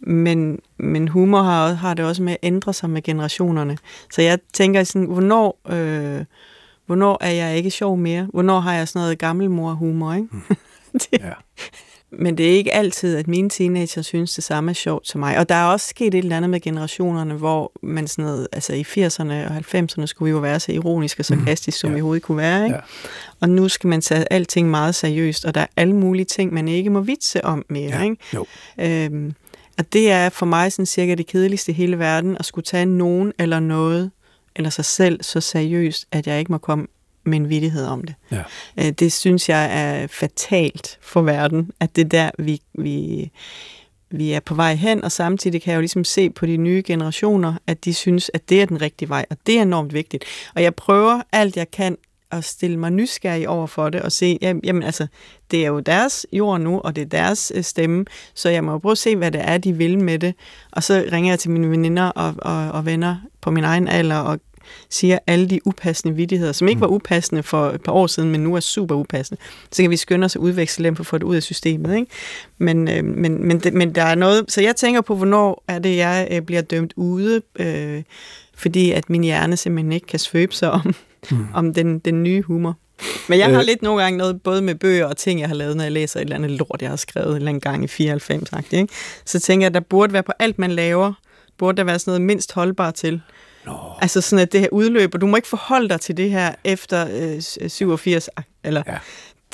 men, 0.00 0.58
men 0.78 1.08
humor 1.08 1.42
har, 1.42 1.72
har 1.72 1.94
det 1.94 2.04
også 2.04 2.22
med 2.22 2.32
at 2.32 2.38
ændre 2.42 2.72
sig 2.72 2.90
med 2.90 3.02
generationerne. 3.02 3.78
Så 4.12 4.22
jeg 4.22 4.38
tænker 4.52 4.84
sådan, 4.84 5.08
hvornår, 5.08 5.60
øh, 5.68 6.24
hvornår 6.86 7.18
er 7.20 7.30
jeg 7.30 7.56
ikke 7.56 7.70
sjov 7.70 7.96
mere? 7.96 8.28
Hvornår 8.32 8.60
har 8.60 8.74
jeg 8.74 8.88
sådan 8.88 9.00
noget 9.00 9.18
gammelmor-humor, 9.18 10.14
ikke? 10.14 10.28
Det, 11.10 11.20
ja. 11.20 11.32
Men 12.18 12.38
det 12.38 12.46
er 12.46 12.56
ikke 12.56 12.74
altid, 12.74 13.16
at 13.16 13.28
mine 13.28 13.50
teenager 13.50 14.02
synes, 14.02 14.34
det 14.34 14.44
samme 14.44 14.70
er 14.70 14.74
sjovt 14.74 15.08
som 15.08 15.18
mig. 15.18 15.38
Og 15.38 15.48
der 15.48 15.54
er 15.54 15.64
også 15.64 15.88
sket 15.88 16.14
et 16.14 16.18
eller 16.18 16.36
andet 16.36 16.50
med 16.50 16.60
generationerne, 16.60 17.34
hvor 17.34 17.72
man 17.82 18.08
sådan 18.08 18.24
noget, 18.24 18.48
altså 18.52 18.72
i 18.72 18.82
80'erne 18.82 19.32
og 19.32 19.56
90'erne 19.56 20.06
skulle 20.06 20.26
vi 20.26 20.30
jo 20.30 20.38
være 20.38 20.60
så 20.60 20.72
ironisk 20.72 21.18
og 21.18 21.24
sarkastisk, 21.24 21.76
mm. 21.76 21.80
som 21.80 21.90
ja. 21.90 21.94
vi 21.94 22.00
overhovedet 22.00 22.22
kunne 22.22 22.38
være. 22.38 22.64
Ikke? 22.64 22.76
Ja. 22.76 22.80
Og 23.40 23.48
nu 23.48 23.68
skal 23.68 23.88
man 23.88 24.00
tage 24.00 24.32
alting 24.32 24.70
meget 24.70 24.94
seriøst, 24.94 25.44
og 25.44 25.54
der 25.54 25.60
er 25.60 25.66
alle 25.76 25.94
mulige 25.94 26.24
ting, 26.24 26.54
man 26.54 26.68
ikke 26.68 26.90
må 26.90 27.00
vitse 27.00 27.44
om 27.44 27.64
mere. 27.68 27.98
Ja. 27.98 28.02
Ikke? 28.02 28.16
Jo. 28.34 28.46
Øhm, 28.80 29.34
og 29.78 29.92
det 29.92 30.10
er 30.10 30.28
for 30.28 30.46
mig 30.46 30.72
sådan 30.72 30.86
cirka 30.86 31.14
det 31.14 31.26
kedeligste 31.26 31.72
i 31.72 31.74
hele 31.74 31.98
verden, 31.98 32.36
at 32.38 32.44
skulle 32.44 32.64
tage 32.64 32.86
nogen 32.86 33.32
eller 33.38 33.60
noget, 33.60 34.10
eller 34.56 34.70
sig 34.70 34.84
selv 34.84 35.22
så 35.22 35.40
seriøst, 35.40 36.06
at 36.12 36.26
jeg 36.26 36.38
ikke 36.38 36.52
må 36.52 36.58
komme 36.58 36.86
med 37.26 37.38
en 37.38 37.48
vidighed 37.48 37.86
om 37.86 38.02
det. 38.02 38.14
Ja. 38.30 38.42
Øh, 38.78 38.90
det 38.90 39.12
synes 39.12 39.48
jeg 39.48 39.68
er 39.72 40.06
fatalt 40.06 40.98
for 41.02 41.22
verden, 41.22 41.70
at 41.80 41.96
det 41.96 42.04
er 42.04 42.08
der, 42.08 42.30
vi, 42.38 42.60
vi, 42.78 43.30
vi 44.10 44.32
er 44.32 44.40
på 44.40 44.54
vej 44.54 44.74
hen, 44.74 45.04
og 45.04 45.12
samtidig 45.12 45.62
kan 45.62 45.70
jeg 45.70 45.76
jo 45.76 45.80
ligesom 45.80 46.04
se 46.04 46.30
på 46.30 46.46
de 46.46 46.56
nye 46.56 46.82
generationer, 46.86 47.54
at 47.66 47.84
de 47.84 47.94
synes, 47.94 48.30
at 48.34 48.48
det 48.48 48.62
er 48.62 48.66
den 48.66 48.80
rigtige 48.80 49.08
vej, 49.08 49.26
og 49.30 49.36
det 49.46 49.58
er 49.58 49.62
enormt 49.62 49.92
vigtigt. 49.92 50.24
Og 50.54 50.62
jeg 50.62 50.74
prøver 50.74 51.22
alt, 51.32 51.56
jeg 51.56 51.70
kan 51.70 51.96
at 52.30 52.44
stille 52.44 52.76
mig 52.76 52.90
nysgerrig 52.90 53.48
over 53.48 53.66
for 53.66 53.90
det 53.90 54.02
og 54.02 54.12
se, 54.12 54.38
jamen 54.42 54.82
altså, 54.82 55.06
det 55.50 55.64
er 55.64 55.68
jo 55.68 55.80
deres 55.80 56.26
jord 56.32 56.60
nu, 56.60 56.80
og 56.80 56.96
det 56.96 57.02
er 57.02 57.06
deres 57.06 57.52
øh, 57.54 57.64
stemme, 57.64 58.04
så 58.34 58.48
jeg 58.48 58.64
må 58.64 58.72
jo 58.72 58.78
prøve 58.78 58.92
at 58.92 58.98
se, 58.98 59.16
hvad 59.16 59.30
det 59.30 59.40
er, 59.44 59.58
de 59.58 59.72
vil 59.72 59.98
med 59.98 60.18
det. 60.18 60.34
Og 60.72 60.82
så 60.82 61.04
ringer 61.12 61.30
jeg 61.32 61.38
til 61.38 61.50
mine 61.50 61.70
veninder 61.70 62.04
og, 62.04 62.34
og, 62.38 62.70
og 62.72 62.86
venner 62.86 63.16
på 63.40 63.50
min 63.50 63.64
egen 63.64 63.88
alder 63.88 64.16
og 64.16 64.40
siger 64.90 65.18
alle 65.26 65.50
de 65.50 65.66
upassende 65.66 66.16
vidigheder, 66.16 66.52
som 66.52 66.68
ikke 66.68 66.80
var 66.80 66.86
mm. 66.86 66.94
upassende 66.94 67.42
for 67.42 67.70
et 67.70 67.82
par 67.82 67.92
år 67.92 68.06
siden, 68.06 68.30
men 68.30 68.40
nu 68.40 68.54
er 68.54 68.60
super 68.60 68.94
upassende. 68.94 69.42
Så 69.72 69.82
kan 69.82 69.90
vi 69.90 69.96
skynde 69.96 70.24
os 70.24 70.36
at 70.36 70.40
udveksle 70.40 70.84
dem 70.84 70.96
for 70.96 71.02
at 71.02 71.06
få 71.06 71.18
det 71.18 71.24
ud 71.24 71.36
af 71.36 71.42
systemet. 71.42 71.96
Ikke? 71.96 72.10
Men, 72.58 72.88
øh, 72.88 73.04
men, 73.04 73.46
men, 73.48 73.62
men 73.72 73.94
der 73.94 74.02
er 74.02 74.14
noget, 74.14 74.44
så 74.48 74.62
jeg 74.62 74.76
tænker 74.76 75.00
på, 75.00 75.16
hvornår 75.16 75.64
er 75.68 75.78
det, 75.78 75.96
jeg 75.96 76.28
øh, 76.30 76.42
bliver 76.42 76.62
dømt 76.62 76.92
ude, 76.96 77.42
øh, 77.58 78.02
fordi 78.54 78.92
at 78.92 79.10
min 79.10 79.24
hjerne 79.24 79.56
simpelthen 79.56 79.92
ikke 79.92 80.06
kan 80.06 80.18
svøbe 80.18 80.54
sig 80.54 80.70
om, 80.70 80.94
mm. 81.30 81.46
om 81.54 81.74
den, 81.74 81.98
den 81.98 82.22
nye 82.22 82.42
humor. 82.42 82.76
Men 83.28 83.38
jeg 83.38 83.50
har 83.50 83.60
øh. 83.60 83.66
lidt 83.66 83.82
nogle 83.82 84.02
gange 84.02 84.18
noget, 84.18 84.42
både 84.42 84.62
med 84.62 84.74
bøger 84.74 85.06
og 85.06 85.16
ting, 85.16 85.40
jeg 85.40 85.48
har 85.48 85.54
lavet, 85.54 85.76
når 85.76 85.84
jeg 85.84 85.92
læser 85.92 86.20
et 86.20 86.24
eller 86.24 86.36
andet 86.36 86.50
lort, 86.50 86.82
jeg 86.82 86.88
har 86.90 86.96
skrevet 86.96 87.30
en 87.30 87.36
eller 87.36 87.48
anden 87.48 87.60
gang 87.60 87.84
i 87.84 87.86
94, 87.86 88.48
sagt, 88.48 88.72
ikke? 88.72 88.92
så 89.24 89.40
tænker 89.40 89.64
jeg, 89.64 89.70
at 89.70 89.74
der 89.74 89.80
burde 89.80 90.12
være 90.12 90.22
på 90.22 90.32
alt, 90.38 90.58
man 90.58 90.72
laver, 90.72 91.12
burde 91.58 91.76
der 91.76 91.84
være 91.84 91.98
sådan 91.98 92.10
noget 92.10 92.22
mindst 92.22 92.52
holdbart 92.52 92.94
til. 92.94 93.20
Altså 94.00 94.20
sådan, 94.20 94.42
at 94.42 94.52
det 94.52 94.60
her 94.60 94.68
udløber. 94.72 95.18
Du 95.18 95.26
må 95.26 95.36
ikke 95.36 95.48
forholde 95.48 95.88
dig 95.88 96.00
til 96.00 96.16
det 96.16 96.30
her 96.30 96.54
efter 96.64 97.06
øh, 97.62 97.70
87. 97.70 98.28
Eller, 98.64 98.82
ja. 98.86 98.98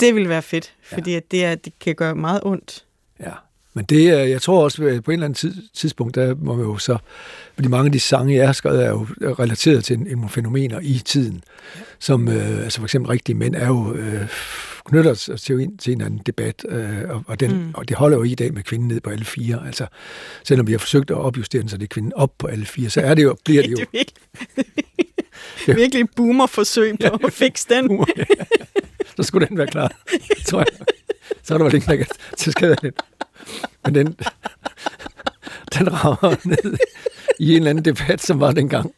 Det 0.01 0.15
vil 0.15 0.29
være 0.29 0.43
fedt, 0.43 0.73
fordi 0.83 1.11
ja. 1.11 1.17
at 1.17 1.31
det, 1.31 1.45
er, 1.45 1.55
det 1.55 1.73
kan 1.81 1.95
gøre 1.95 2.15
meget 2.15 2.41
ondt. 2.43 2.85
Ja, 3.21 3.33
men 3.75 3.85
det 3.85 4.09
er, 4.09 4.19
jeg 4.19 4.43
tror 4.43 4.65
også, 4.65 4.85
at 4.85 5.05
på 5.05 5.11
en 5.11 5.13
eller 5.13 5.27
anden 5.27 5.69
tidspunkt, 5.75 6.15
der 6.15 6.35
må 6.35 6.55
man 6.55 6.67
jo 6.67 6.79
så, 6.79 6.99
fordi 7.55 7.69
mange 7.69 7.87
af 7.87 7.93
de 7.93 8.01
sange, 8.01 8.37
jeg 8.37 8.49
har 8.49 8.53
skrevet, 8.53 8.85
er 8.85 8.89
jo 8.89 9.07
relateret 9.23 9.85
til 9.85 10.01
nogle 10.01 10.29
fænomener 10.29 10.81
i 10.83 11.03
tiden, 11.05 11.43
som, 11.99 12.29
øh, 12.29 12.65
altså 12.65 12.79
for 12.79 12.87
eksempel 12.87 13.09
rigtige 13.09 13.37
mænd, 13.37 13.55
er 13.55 13.67
jo 13.67 13.95
øh, 13.95 14.27
knytter 14.91 15.15
til, 15.15 15.61
ind 15.61 15.79
til 15.79 15.93
en 15.93 16.01
anden 16.01 16.21
debat, 16.27 16.65
øh, 16.69 17.09
og, 17.09 17.25
og, 17.27 17.41
den, 17.41 17.51
mm. 17.51 17.71
og 17.75 17.89
det 17.89 17.97
holder 17.97 18.17
jo 18.17 18.23
i 18.23 18.35
dag 18.35 18.55
med 18.55 18.63
kvinden 18.63 18.89
ned 18.89 19.01
på 19.01 19.11
alle 19.11 19.25
fire. 19.25 19.67
Altså, 19.67 19.87
selvom 20.45 20.67
vi 20.67 20.73
har 20.73 20.79
forsøgt 20.79 21.11
at 21.11 21.17
opjustere 21.17 21.63
den, 21.63 21.69
så 21.69 21.77
det 21.77 21.83
er 21.83 21.89
kvinden 21.89 22.13
op 22.13 22.33
på 22.39 22.47
alle 22.47 22.67
fire, 22.67 22.91
så 22.91 23.01
er 23.01 23.15
det 23.15 23.23
jo, 23.23 23.37
bliver 23.45 23.63
det 23.63 23.71
jo... 23.71 23.77
det 23.77 23.85
er 23.85 23.89
virkelig, 23.93 25.77
virkelig 25.83 26.09
boomer-forsøg 26.17 26.99
på 26.99 27.07
ja, 27.07 27.27
at 27.27 27.33
fikse 27.33 27.67
den. 27.69 27.89
Boomer, 27.89 28.05
ja. 28.17 28.25
Så 29.17 29.23
skulle 29.23 29.47
den 29.49 29.59
være 29.59 29.67
klar, 29.67 29.93
tror 30.47 30.59
jeg. 30.59 30.87
Så 31.43 31.55
er 31.55 31.59
der 31.59 31.65
vel 31.65 31.75
ikke 31.75 31.87
noget 31.87 32.09
til 32.37 32.53
skade 32.53 32.77
lidt. 32.83 33.03
Men 33.85 33.95
den, 33.95 34.07
den 35.79 35.93
rammer 35.93 36.37
ned 36.45 36.77
i 37.39 37.51
en 37.51 37.57
eller 37.57 37.71
anden 37.71 37.85
debat, 37.85 38.23
som 38.23 38.41
var 38.41 38.53
dengang 38.53 38.95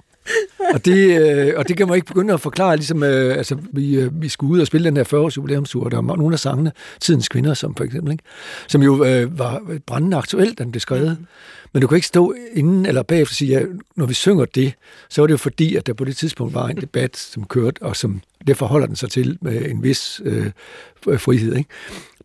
og, 0.74 0.84
det, 0.84 1.20
øh, 1.20 1.52
og 1.56 1.68
det 1.68 1.76
kan 1.76 1.86
man 1.86 1.94
ikke 1.94 2.06
begynde 2.06 2.34
at 2.34 2.40
forklare, 2.40 2.76
ligesom 2.76 3.02
øh, 3.02 3.36
altså, 3.36 3.56
vi, 3.72 3.96
øh, 3.96 4.22
vi 4.22 4.28
skulle 4.28 4.52
ud 4.52 4.60
og 4.60 4.66
spille 4.66 4.84
den 4.84 4.96
her 4.96 5.04
40-års 5.04 5.36
jubilæumstur, 5.36 5.88
der 5.88 6.02
var 6.02 6.16
nogle 6.16 6.32
af 6.34 6.38
sangene, 6.38 6.72
Tidens 7.00 7.28
Kvinder, 7.28 7.54
som 7.54 7.74
for 7.74 7.84
eksempel, 7.84 8.12
ikke? 8.12 8.24
som 8.68 8.82
jo 8.82 9.04
øh, 9.04 9.38
var 9.38 9.62
brændende 9.86 10.16
aktuelt, 10.16 10.58
da 10.58 10.64
den 10.64 10.72
blev 10.72 10.80
skrevet. 10.80 11.16
Mm. 11.20 11.26
Men 11.72 11.80
du 11.80 11.86
kan 11.86 11.96
ikke 11.96 12.06
stå 12.06 12.34
inden 12.52 12.86
eller 12.86 13.02
bagefter 13.02 13.32
og 13.32 13.36
sige, 13.36 13.56
at 13.56 13.62
ja, 13.62 13.66
når 13.96 14.06
vi 14.06 14.14
synger 14.14 14.44
det, 14.44 14.74
så 15.08 15.22
er 15.22 15.26
det 15.26 15.32
jo 15.32 15.36
fordi, 15.38 15.76
at 15.76 15.86
der 15.86 15.92
på 15.92 16.04
det 16.04 16.16
tidspunkt 16.16 16.54
var 16.54 16.68
en 16.68 16.76
debat, 16.76 17.16
som 17.16 17.44
kørte, 17.44 17.82
og 17.82 17.96
som 17.96 18.20
det 18.46 18.56
forholder 18.56 18.86
den 18.86 18.96
sig 18.96 19.10
til 19.10 19.38
med 19.40 19.70
en 19.70 19.82
vis 19.82 20.20
øh, 20.24 20.50
frihed. 21.18 21.56
Ikke? 21.56 21.70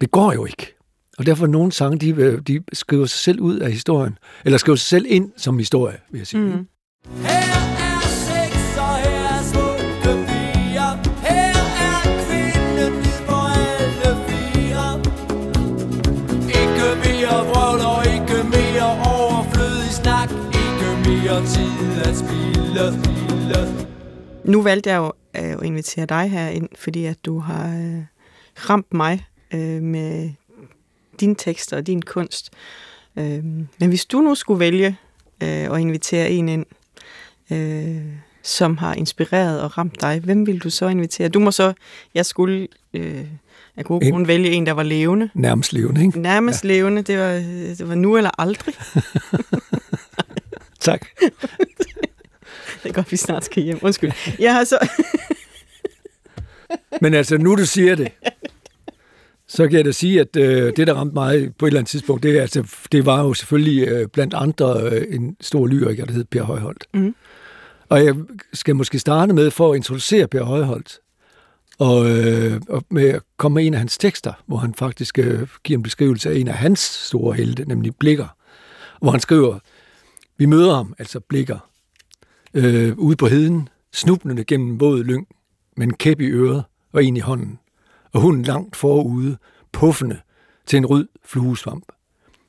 Det 0.01 0.11
går 0.11 0.33
jo 0.33 0.45
ikke. 0.45 0.73
Og 1.17 1.25
derfor 1.25 1.45
er 1.45 1.49
nogle 1.49 1.71
sange, 1.71 1.97
de, 1.97 2.09
øh, 2.09 2.41
de 2.41 2.63
skriver 2.73 3.05
sig 3.05 3.19
selv 3.19 3.39
ud 3.39 3.59
af 3.59 3.71
historien, 3.71 4.17
eller 4.45 4.57
skriver 4.57 4.75
sig 4.75 4.87
selv 4.87 5.05
ind 5.09 5.31
som 5.37 5.57
historie, 5.57 5.97
vil 6.11 6.17
jeg 6.17 6.27
sige. 6.27 6.41
Mm. 6.41 6.67
Hey, 7.23 7.76
Nu 24.47 24.61
valgte 24.61 24.89
jeg 24.89 24.97
jo 24.97 25.13
øh, 25.35 25.51
at 25.51 25.63
invitere 25.63 26.05
dig 26.05 26.29
her 26.31 26.47
ind, 26.47 26.69
fordi 26.75 27.05
at 27.05 27.25
du 27.25 27.39
har 27.39 27.67
øh, 27.67 28.03
ramt 28.69 28.93
mig 28.93 29.25
øh, 29.53 29.81
med 29.81 30.29
dine 31.19 31.35
tekster 31.35 31.77
og 31.77 31.87
din 31.87 32.01
kunst. 32.01 32.49
Øh, 33.17 33.43
men 33.79 33.89
hvis 33.89 34.05
du 34.05 34.21
nu 34.21 34.35
skulle 34.35 34.59
vælge 34.59 34.97
øh, 35.43 35.71
at 35.71 35.79
invitere 35.79 36.29
en 36.29 36.49
ind, 36.49 36.65
øh, 37.51 38.05
som 38.43 38.77
har 38.77 38.93
inspireret 38.93 39.61
og 39.61 39.77
ramt 39.77 40.01
dig, 40.01 40.19
hvem 40.19 40.47
vil 40.47 40.59
du 40.59 40.69
så 40.69 40.87
invitere? 40.87 41.29
Du 41.29 41.39
må 41.39 41.51
så, 41.51 41.73
jeg 42.13 42.25
skulle 42.25 42.67
øh, 42.93 43.25
af 43.77 43.85
gode 43.85 44.11
grund 44.11 44.25
vælge 44.25 44.51
en, 44.51 44.65
der 44.65 44.71
var 44.71 44.83
levende. 44.83 45.29
Nærmest 45.33 45.73
levende, 45.73 46.05
ikke? 46.05 46.19
Nærmest 46.19 46.63
ja. 46.63 46.67
levende, 46.67 47.01
det 47.01 47.19
var, 47.19 47.31
det 47.77 47.89
var 47.89 47.95
nu 47.95 48.17
eller 48.17 48.31
aldrig. 48.37 48.73
tak. 50.79 51.07
Er 52.89 52.93
godt, 52.93 53.11
vi 53.11 53.17
snart 53.17 53.45
skal 53.45 53.63
hjem. 53.63 53.79
Undskyld. 53.81 54.11
Jeg 54.39 54.53
har 54.53 54.63
så... 54.63 54.89
Men 57.01 57.13
altså, 57.13 57.37
nu 57.37 57.55
du 57.55 57.65
siger 57.65 57.95
det, 57.95 58.11
så 59.47 59.67
kan 59.67 59.77
jeg 59.77 59.85
da 59.85 59.91
sige, 59.91 60.21
at 60.21 60.35
øh, 60.35 60.73
det, 60.77 60.87
der 60.87 60.93
ramte 60.93 61.13
mig 61.13 61.53
på 61.57 61.65
et 61.65 61.69
eller 61.69 61.79
andet 61.79 61.89
tidspunkt, 61.89 62.23
det, 62.23 62.39
altså, 62.39 62.63
det 62.91 63.05
var 63.05 63.23
jo 63.23 63.33
selvfølgelig 63.33 63.87
øh, 63.87 64.07
blandt 64.07 64.33
andre 64.33 64.81
øh, 64.81 65.05
en 65.09 65.37
stor 65.41 65.67
lyriker, 65.67 66.05
der 66.05 66.13
hed 66.13 66.23
Per 66.23 66.43
Højholdt. 66.43 66.85
Mm. 66.93 67.15
Og 67.89 68.05
jeg 68.05 68.15
skal 68.53 68.75
måske 68.75 68.99
starte 68.99 69.33
med 69.33 69.51
for 69.51 69.71
at 69.71 69.75
introducere 69.75 70.27
Per 70.27 70.43
Højholdt, 70.43 70.99
og, 71.79 72.09
øh, 72.09 72.61
og 72.69 72.83
med 72.89 73.09
at 73.09 73.21
komme 73.37 73.55
med 73.55 73.65
en 73.67 73.73
af 73.73 73.79
hans 73.79 73.97
tekster, 73.97 74.33
hvor 74.45 74.57
han 74.57 74.73
faktisk 74.73 75.19
øh, 75.19 75.47
giver 75.63 75.77
en 75.77 75.83
beskrivelse 75.83 76.29
af 76.29 76.35
en 76.35 76.47
af 76.47 76.53
hans 76.53 76.79
store 76.79 77.35
helte, 77.35 77.65
nemlig 77.67 77.95
Blikker, 77.95 78.27
hvor 79.01 79.11
han 79.11 79.19
skriver, 79.19 79.59
vi 80.37 80.45
møder 80.45 80.75
ham, 80.75 80.95
altså 80.99 81.19
Blikker, 81.19 81.69
øh, 82.57 82.97
ude 82.97 83.15
på 83.15 83.27
heden, 83.27 83.69
snublende 83.93 84.43
gennem 84.43 84.79
våd 84.79 85.03
lyng, 85.03 85.27
med 85.77 85.87
en 85.87 85.93
kæp 85.93 86.21
i 86.21 86.25
øret 86.25 86.63
og 86.91 87.03
en 87.03 87.17
i 87.17 87.19
hånden 87.19 87.59
og 88.13 88.21
hunden 88.21 88.43
langt 88.43 88.75
forude, 88.75 89.37
puffende 89.71 90.19
til 90.65 90.77
en 90.77 90.85
rød 90.85 91.07
fluesvamp. 91.25 91.85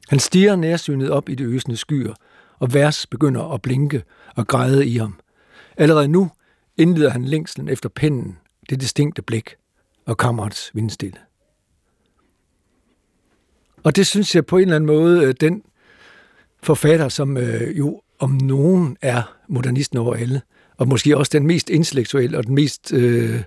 Han 0.09 0.19
stiger 0.19 0.57
nærsynet 0.57 1.11
op 1.11 1.29
i 1.29 1.35
det 1.35 1.45
øsende 1.45 1.77
skyer, 1.77 2.15
og 2.59 2.75
vers 2.75 3.07
begynder 3.07 3.53
at 3.55 3.63
blinke 3.63 4.03
og 4.37 4.47
græde 4.47 4.87
i 4.87 4.97
ham. 4.97 5.21
Allerede 5.77 6.09
nu 6.09 6.31
indleder 6.77 7.11
han 7.11 7.25
længslen 7.25 7.69
efter 7.69 7.89
pinden, 7.89 8.39
det 8.71 8.81
distinkte 8.81 9.23
blik 9.23 9.55
og 10.07 10.17
kammerets 10.17 10.71
vindstille. 10.75 11.19
Og 13.83 13.97
det 13.97 14.07
synes 14.07 14.35
jeg 14.35 14.47
på 14.47 14.57
en 14.57 14.63
eller 14.63 14.77
anden 14.77 14.87
måde, 14.87 15.25
øh, 15.25 15.35
den 15.41 15.63
forfatter, 16.63 17.09
som 17.09 17.37
øh, 17.37 17.79
jo 17.79 18.03
om 18.19 18.31
nogen 18.31 18.97
er 19.03 19.37
modernisten 19.49 19.99
over 19.99 20.15
alle, 20.15 20.43
og 20.77 20.89
måske 20.89 21.17
også 21.17 21.31
den 21.33 21.47
mest 21.47 21.71
intellektuelle 21.71 22.39
og 22.39 22.47
den 22.47 22.55
mest 22.55 22.93
øh, 22.93 23.43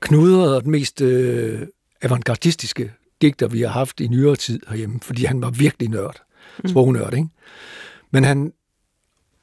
knudrede 0.00 0.56
og 0.56 0.62
den 0.62 0.70
mest 0.70 1.00
øh, 1.00 1.66
avantgardistiske 2.02 2.92
digter, 3.22 3.48
vi 3.48 3.60
har 3.60 3.68
haft 3.68 4.00
i 4.00 4.06
nyere 4.06 4.36
tid 4.36 4.60
herhjemme, 4.68 5.00
fordi 5.02 5.24
han 5.24 5.42
var 5.42 5.50
virkelig 5.50 5.88
nørd, 5.88 6.22
mm. 6.62 6.68
sprognørd, 6.68 7.14
ikke? 7.14 7.28
Men 8.10 8.24
han, 8.24 8.52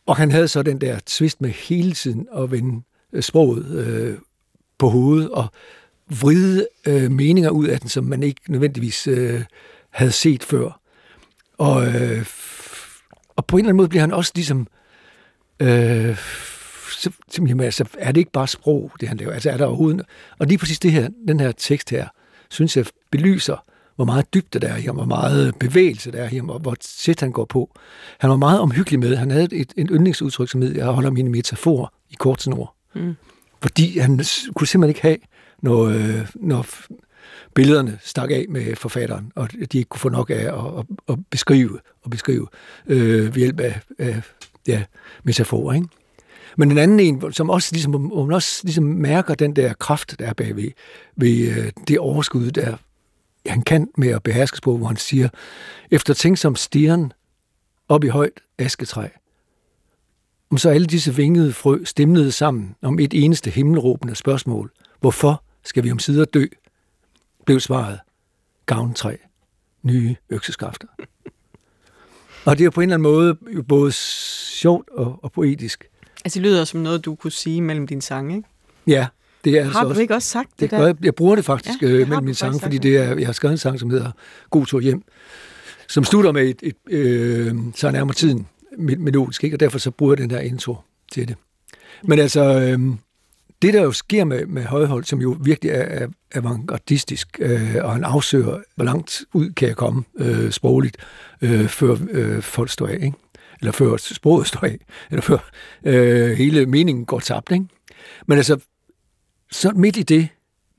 og 0.05 0.17
han 0.17 0.31
havde 0.31 0.47
så 0.47 0.63
den 0.63 0.81
der 0.81 0.99
twist 1.05 1.41
med 1.41 1.49
hele 1.49 1.93
tiden 1.93 2.27
at 2.37 2.51
vende 2.51 2.81
øh, 3.13 3.23
sproget 3.23 3.85
øh, 3.85 4.17
på 4.77 4.89
hovedet 4.89 5.29
og 5.29 5.47
vride 6.21 6.67
øh, 6.87 7.11
meninger 7.11 7.49
ud 7.49 7.67
af 7.67 7.79
den, 7.79 7.89
som 7.89 8.03
man 8.03 8.23
ikke 8.23 8.41
nødvendigvis 8.49 9.07
øh, 9.07 9.43
havde 9.89 10.11
set 10.11 10.43
før. 10.43 10.81
Og, 11.57 11.87
øh, 11.87 12.25
og 13.39 13.45
på 13.45 13.57
en 13.57 13.59
eller 13.59 13.69
anden 13.69 13.77
måde 13.77 13.89
bliver 13.89 14.01
han 14.01 14.13
også 14.13 14.31
ligesom 14.35 14.67
øh, 15.59 16.17
så, 16.91 17.11
jamen, 17.37 17.59
altså, 17.59 17.85
er 17.97 18.11
det 18.11 18.19
ikke 18.19 18.31
bare 18.31 18.47
sprog, 18.47 18.91
det 18.99 19.07
han 19.07 19.17
laver? 19.17 19.33
Altså, 19.33 19.49
er 19.49 19.57
der 19.57 19.65
overhovedet... 19.65 20.01
Og 20.39 20.47
lige 20.47 20.57
præcis 20.57 20.79
det 20.79 20.91
her, 20.91 21.09
den 21.27 21.39
her 21.39 21.51
tekst 21.51 21.89
her, 21.89 22.07
synes 22.49 22.77
jeg 22.77 22.85
belyser, 23.11 23.63
hvor 23.95 24.05
meget 24.05 24.33
dybde 24.33 24.59
der 24.59 24.67
er 24.67 24.77
i 24.77 24.81
ham, 24.81 24.95
hvor 24.95 25.05
meget 25.05 25.55
bevægelse 25.59 26.11
der 26.11 26.23
er 26.23 26.29
i 26.29 26.35
ham, 26.35 26.49
og 26.49 26.59
hvor 26.59 26.75
tæt 26.81 27.19
han 27.19 27.31
går 27.31 27.45
på. 27.45 27.71
Han 28.19 28.29
var 28.29 28.35
meget 28.35 28.59
omhyggelig 28.59 28.99
med. 28.99 29.15
Han 29.15 29.31
havde 29.31 29.43
et, 29.43 29.73
et 29.77 29.89
yndlingsudtryk, 29.91 30.49
som 30.49 30.61
hed, 30.61 30.75
jeg 30.75 30.85
holder 30.85 31.09
mine 31.09 31.29
metaforer 31.29 31.93
i 32.09 32.15
kort 32.19 32.41
snor. 32.41 32.75
Mm. 32.95 33.15
Fordi 33.61 33.99
han 33.99 34.21
kunne 34.55 34.67
simpelthen 34.67 34.89
ikke 34.89 35.01
have, 35.01 35.17
når, 35.61 35.83
øh, 35.83 36.27
når 36.35 36.65
billederne 37.55 37.99
stak 38.01 38.31
af 38.31 38.45
med 38.49 38.75
forfatteren, 38.75 39.31
og 39.35 39.51
de 39.51 39.77
ikke 39.77 39.89
kunne 39.89 39.99
få 39.99 40.09
nok 40.09 40.29
af 40.29 40.35
at, 40.35 40.79
at, 40.79 40.85
at 41.09 41.19
beskrive 41.29 41.79
og 42.03 42.11
beskrive 42.11 42.47
øh, 42.87 43.35
ved 43.35 43.41
hjælp 43.41 43.59
af, 43.59 43.79
af 43.99 44.21
ja, 44.67 44.83
metaforer. 45.23 45.73
Ikke? 45.73 45.87
Men 46.57 46.69
den 46.69 46.77
anden 46.77 46.99
en, 46.99 47.33
som 47.33 47.49
også 47.49 47.69
ligesom, 47.71 47.91
hvor 47.91 48.25
man 48.25 48.35
også 48.35 48.61
ligesom 48.63 48.83
mærker 48.83 49.35
den 49.35 49.55
der 49.55 49.73
kraft, 49.73 50.15
der 50.19 50.25
er 50.25 50.33
bagved 50.33 50.71
ved 51.15 51.57
øh, 51.57 51.71
det 51.87 51.99
overskud, 51.99 52.51
der 52.51 52.77
han 53.45 53.61
kan 53.61 53.87
med 53.97 54.09
at 54.09 54.23
beherske 54.23 54.59
på, 54.63 54.77
hvor 54.77 54.87
han 54.87 54.97
siger, 54.97 55.29
efter 55.91 56.13
ting 56.13 56.37
som 56.37 56.55
stieren 56.55 57.13
op 57.89 58.03
i 58.03 58.07
højt 58.07 58.39
asketræ, 58.57 59.07
om 60.51 60.57
så 60.57 60.69
alle 60.69 60.87
disse 60.87 61.15
vingede 61.15 61.53
frø 61.53 61.83
stemnede 61.83 62.31
sammen 62.31 62.75
om 62.81 62.99
et 62.99 63.23
eneste 63.23 63.49
himmelråbende 63.49 64.15
spørgsmål. 64.15 64.71
Hvorfor 64.99 65.43
skal 65.63 65.83
vi 65.83 65.91
om 65.91 65.99
sider 65.99 66.25
dø? 66.25 66.45
Blev 67.49 67.59
svaret 67.59 67.99
gavntræ, 68.65 69.15
nye 69.83 70.15
økseskafter. 70.29 70.87
Og 72.45 72.57
det 72.57 72.65
er 72.65 72.69
på 72.69 72.81
en 72.81 72.89
eller 72.89 72.95
anden 72.95 73.11
måde 73.11 73.63
både 73.63 73.91
sjovt 73.91 74.89
og, 74.89 75.19
og 75.23 75.31
poetisk. 75.31 75.85
Altså, 76.25 76.39
det 76.39 76.47
lyder 76.47 76.65
som 76.65 76.79
noget, 76.79 77.05
du 77.05 77.15
kunne 77.15 77.31
sige 77.31 77.61
mellem 77.61 77.87
dine 77.87 78.01
sange, 78.01 78.35
ikke? 78.35 78.49
Ja, 78.87 79.07
det 79.43 79.57
er 79.57 79.63
har 79.63 79.79
altså 79.79 79.93
du 79.93 79.99
ikke 79.99 80.15
også 80.15 80.27
sagt 80.27 80.49
det, 80.51 80.59
det 80.59 80.71
der? 80.71 80.85
Jeg, 80.85 80.95
jeg 81.03 81.15
bruger 81.15 81.35
det 81.35 81.45
faktisk 81.45 81.81
ja, 81.81 81.87
det 81.87 81.93
øh, 81.93 82.09
mellem 82.09 82.23
mine 82.23 82.35
sange, 82.35 82.59
fordi 82.59 82.77
det 82.77 82.97
er, 82.97 83.15
jeg 83.15 83.27
har 83.27 83.33
skrevet 83.33 83.53
en 83.53 83.57
sang, 83.57 83.79
som 83.79 83.89
hedder 83.89 84.11
God 84.49 84.65
tur 84.65 84.79
hjem, 84.79 85.03
som 85.87 86.03
slutter 86.03 86.31
med 86.31 86.49
et, 86.49 86.59
et 86.63 86.93
øh, 86.93 87.55
så 87.75 87.91
nærmer 87.91 88.13
tiden 88.13 88.47
melodisk, 88.77 89.43
ikke? 89.43 89.55
og 89.55 89.59
derfor 89.59 89.79
så 89.79 89.91
bruger 89.91 90.13
jeg 90.13 90.17
den 90.17 90.29
der 90.29 90.39
intro 90.39 90.75
til 91.11 91.27
det. 91.27 91.35
Men 92.03 92.19
altså, 92.19 92.41
øh, 92.41 92.79
det 93.61 93.73
der 93.73 93.81
jo 93.81 93.91
sker 93.91 94.23
med, 94.23 94.45
med 94.45 94.63
Højhold, 94.63 95.03
som 95.03 95.21
jo 95.21 95.37
virkelig 95.41 95.71
er, 95.71 95.83
er 95.83 96.07
avantgardistisk, 96.31 97.39
øh, 97.39 97.75
og 97.81 97.93
han 97.93 98.03
afsøger, 98.03 98.61
hvor 98.75 98.85
langt 98.85 99.21
ud 99.33 99.51
kan 99.51 99.67
jeg 99.67 99.75
komme 99.75 100.03
øh, 100.17 100.51
sprogligt, 100.51 100.97
øh, 101.41 101.67
før 101.67 101.97
øh, 102.09 102.41
folk 102.41 102.69
står 102.69 102.87
af, 102.87 102.93
ikke? 103.01 103.13
eller 103.59 103.71
før 103.71 103.97
sproget 103.97 104.47
står 104.47 104.65
af, 104.65 104.77
eller 105.11 105.21
før 105.21 105.49
øh, 105.83 106.31
hele 106.31 106.65
meningen 106.65 107.05
går 107.05 107.19
tabt. 107.19 107.51
Ikke? 107.51 107.65
Men 108.27 108.37
altså, 108.37 108.59
så 109.51 109.71
midt 109.71 109.97
i 109.97 110.03
det, 110.03 110.27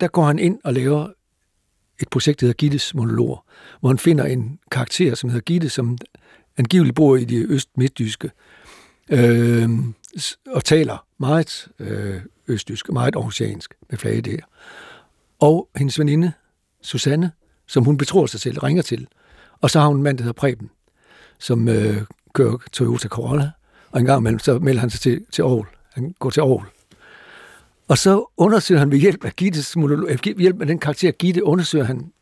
der 0.01 0.09
går 0.09 0.25
han 0.25 0.39
ind 0.39 0.59
og 0.65 0.75
laver 0.75 1.09
et 2.01 2.09
projekt, 2.09 2.41
der 2.41 2.47
hedder 2.47 2.57
Gittes 2.57 2.95
monologer, 2.95 3.45
hvor 3.81 3.89
han 3.89 3.99
finder 3.99 4.25
en 4.25 4.59
karakter, 4.71 5.15
som 5.15 5.31
hedder 5.31 5.45
Gitte, 5.45 5.69
som 5.69 5.99
angiveligt 6.59 6.97
bor 6.97 7.17
i 7.17 7.25
det 7.25 7.47
øst-midtjyske, 7.49 8.31
øh, 9.11 9.69
og 10.47 10.65
taler 10.65 11.07
meget 11.19 11.69
øh, 11.79 12.21
østjysk, 12.49 12.93
meget 12.93 13.17
aarhusiansk 13.17 13.75
med 13.91 13.99
flage 13.99 14.21
der. 14.21 14.37
Og 15.39 15.69
hendes 15.77 15.99
veninde, 15.99 16.33
Susanne, 16.83 17.33
som 17.67 17.85
hun 17.85 17.97
betror 17.97 18.27
sig 18.27 18.41
selv, 18.41 18.59
ringer 18.59 18.83
til. 18.83 19.07
Og 19.61 19.71
så 19.71 19.81
har 19.81 19.87
hun 19.87 19.97
en 19.97 20.03
mand, 20.03 20.19
der 20.19 20.25
hedder 20.25 20.41
Preben, 20.41 20.71
som 21.39 21.69
øh, 21.69 22.03
kører 22.35 22.59
Toyota 22.73 23.09
Corolla, 23.09 23.51
og 23.91 24.01
en 24.01 24.07
gang 24.07 24.21
imellem, 24.21 24.39
så 24.39 24.59
melder 24.59 24.81
han 24.81 24.91
sig 24.91 25.01
til, 25.01 25.25
til 25.33 25.43
Aarhus. 25.43 25.67
Han 25.93 26.15
går 26.19 26.31
til 26.31 26.41
Aarhus. 26.41 26.67
Og 27.89 27.99
så 27.99 28.33
undersøger 28.37 28.79
han 28.79 28.91
ved 28.91 28.99
hjælp 28.99 29.25
af 29.25 29.37
Gittes 29.37 29.77
monolog, 29.77 30.09
ved 30.09 30.35
hjælp 30.39 30.61
af 30.61 30.67
den 30.67 30.79
karakter 30.79 31.11
Gitte, 31.11 31.45
undersøger 31.45 31.85
han 31.85 32.13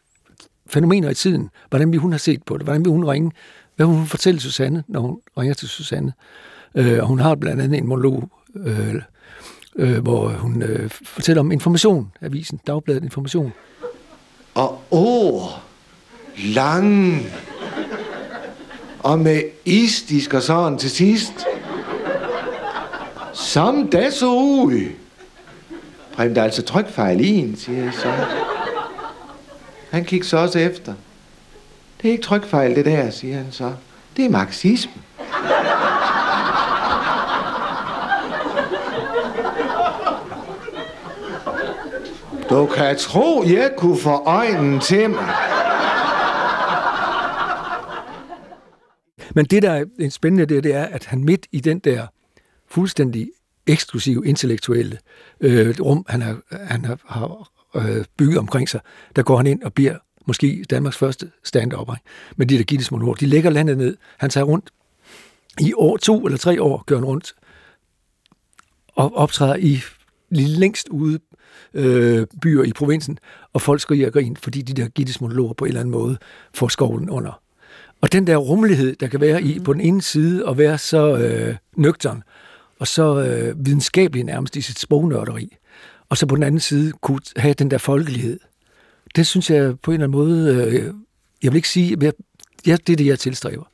fænomener 0.66 1.10
i 1.10 1.14
tiden. 1.14 1.50
Hvordan 1.68 1.92
vil 1.92 2.00
hun 2.00 2.12
have 2.12 2.18
set 2.18 2.42
på 2.42 2.58
det? 2.58 2.66
Hvordan 2.66 2.84
vil 2.84 2.92
hun 2.92 3.04
ringe? 3.04 3.32
Hvad 3.76 3.86
vil 3.86 3.96
hun 3.96 4.06
fortælle 4.06 4.40
Susanne, 4.40 4.84
når 4.88 5.00
hun 5.00 5.20
ringer 5.38 5.54
til 5.54 5.68
Susanne? 5.68 6.12
Øh, 6.74 6.98
og 7.00 7.06
hun 7.06 7.18
har 7.18 7.34
blandt 7.34 7.62
andet 7.62 7.78
en 7.78 7.86
monolog, 7.86 8.28
øh, 8.56 8.94
øh, 9.76 9.98
hvor 9.98 10.28
hun 10.28 10.62
øh, 10.62 10.90
fortæller 10.90 11.40
om 11.40 11.52
Information, 11.52 12.12
avisen, 12.22 12.60
Dagbladet 12.66 13.02
Information. 13.02 13.52
Og 14.54 14.80
ord, 14.90 15.62
lange, 16.36 17.20
og 18.98 19.18
med 19.18 19.42
istisk 19.64 20.34
og 20.34 20.42
sådan 20.42 20.78
til 20.78 20.90
sidst. 20.90 21.46
Som 23.32 23.88
da 23.88 24.10
så 24.10 24.26
ud. 24.34 24.88
Præm, 26.12 26.34
der 26.34 26.40
er 26.40 26.44
altså 26.44 26.62
trykfejl 26.62 27.20
i 27.20 27.28
en, 27.28 27.56
siger 27.56 27.84
jeg 27.84 27.92
så. 27.94 28.12
Han 29.90 30.04
kigger 30.04 30.26
så 30.26 30.36
også 30.36 30.58
efter. 30.58 30.94
Det 32.02 32.08
er 32.08 32.12
ikke 32.12 32.24
trykfejl, 32.24 32.74
det 32.74 32.84
der, 32.84 33.10
siger 33.10 33.36
han 33.36 33.46
så. 33.50 33.72
Det 34.16 34.24
er 34.24 34.30
marxisme. 34.30 34.92
Du 42.50 42.66
kan 42.66 42.96
tro, 42.96 43.44
jeg 43.46 43.72
kunne 43.76 43.98
få 43.98 44.10
øjnene 44.10 44.80
til 44.80 45.10
mig. 45.10 45.34
Men 49.34 49.44
det, 49.44 49.62
der 49.62 49.70
er 49.70 50.10
spændende, 50.10 50.46
det, 50.46 50.64
det 50.64 50.74
er, 50.74 50.84
at 50.84 51.04
han 51.04 51.24
midt 51.24 51.46
i 51.52 51.60
den 51.60 51.78
der 51.78 52.06
fuldstændig 52.66 53.30
eksklusive 53.66 54.26
intellektuelle 54.26 54.98
øh, 55.40 55.74
rum, 55.80 56.04
han 56.08 56.22
har, 56.22 56.40
han 56.52 56.84
har, 56.84 56.98
har 57.06 57.50
øh, 57.74 58.04
bygget 58.16 58.38
omkring 58.38 58.68
sig, 58.68 58.80
der 59.16 59.22
går 59.22 59.36
han 59.36 59.46
ind 59.46 59.62
og 59.62 59.72
bliver 59.72 59.96
måske 60.26 60.64
Danmarks 60.70 60.96
første 60.96 61.30
stand-up 61.44 61.88
med 62.36 62.46
de 62.46 62.58
der 62.58 62.64
Guinness 62.64 62.90
monologer. 62.90 63.16
De 63.16 63.26
lægger 63.26 63.50
landet 63.50 63.78
ned. 63.78 63.96
Han 64.18 64.30
tager 64.30 64.44
rundt 64.44 64.70
i 65.60 65.72
år, 65.76 65.96
to 65.96 66.26
eller 66.26 66.38
tre 66.38 66.62
år, 66.62 66.84
gør 66.86 66.96
han 66.96 67.04
rundt 67.04 67.34
og 68.96 69.16
optræder 69.16 69.56
i 69.56 69.80
længst 70.30 70.88
ude 70.88 71.18
øh, 71.74 72.26
byer 72.42 72.62
i 72.62 72.72
provinsen, 72.72 73.18
og 73.52 73.62
folk 73.62 73.80
skriger 73.80 74.06
og 74.06 74.12
grin, 74.12 74.36
fordi 74.36 74.62
de 74.62 74.82
der 74.82 74.88
Gittes 74.88 75.20
monologer 75.20 75.52
på 75.52 75.64
en 75.64 75.68
eller 75.68 75.80
anden 75.80 75.92
måde 75.92 76.18
får 76.54 76.68
skovlen 76.68 77.10
under. 77.10 77.40
Og 78.00 78.12
den 78.12 78.26
der 78.26 78.36
rummelighed, 78.36 78.96
der 78.96 79.06
kan 79.06 79.20
være 79.20 79.42
i 79.42 79.60
på 79.60 79.72
den 79.72 79.80
ene 79.80 80.02
side 80.02 80.48
at 80.48 80.58
være 80.58 80.78
så 80.78 81.16
øh, 81.16 81.56
nøgtern, 81.76 82.22
og 82.78 82.86
så 82.86 83.22
øh, 83.22 83.66
videnskabelig 83.66 84.24
nærmest 84.24 84.56
i 84.56 84.60
sit 84.60 84.78
sprognørderi, 84.78 85.56
og 86.08 86.16
så 86.16 86.26
på 86.26 86.34
den 86.34 86.42
anden 86.42 86.60
side 86.60 86.92
kunne 87.00 87.20
have 87.36 87.54
den 87.54 87.70
der 87.70 87.78
folkelighed. 87.78 88.40
Det 89.16 89.26
synes 89.26 89.50
jeg 89.50 89.80
på 89.80 89.90
en 89.90 89.94
eller 89.94 90.06
anden 90.06 90.18
måde, 90.18 90.54
øh, 90.54 90.94
jeg 91.42 91.52
vil 91.52 91.56
ikke 91.56 91.68
sige, 91.68 91.96
jeg, 92.00 92.12
ja, 92.66 92.76
det 92.86 92.92
er 92.92 92.96
det, 92.96 93.06
jeg 93.06 93.18
tilstræber. 93.18 93.64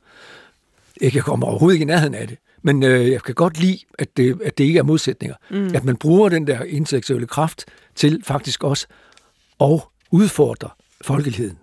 Jeg 1.01 1.23
kommer 1.23 1.47
overhovedet 1.47 1.75
ikke 1.75 1.83
i 1.83 1.87
nærheden 1.87 2.15
af 2.15 2.29
det, 2.29 2.39
men 2.65 2.83
øh, 2.83 3.11
jeg 3.11 3.23
kan 3.23 3.35
godt 3.35 3.61
lide, 3.61 3.79
at 3.99 4.17
det, 4.17 4.41
at 4.45 4.59
det 4.59 4.65
ikke 4.65 4.79
er 4.79 4.83
modsætninger. 4.83 5.37
Mm. 5.51 5.71
At 5.75 5.85
man 5.85 5.97
bruger 5.97 6.29
den 6.29 6.47
der 6.47 6.63
intellektuelle 6.63 7.27
kraft 7.27 7.65
til 7.95 8.23
faktisk 8.25 8.65
også 8.65 8.87
at 9.61 9.81
udfordre 10.11 10.69
folkeligheden. 11.03 11.59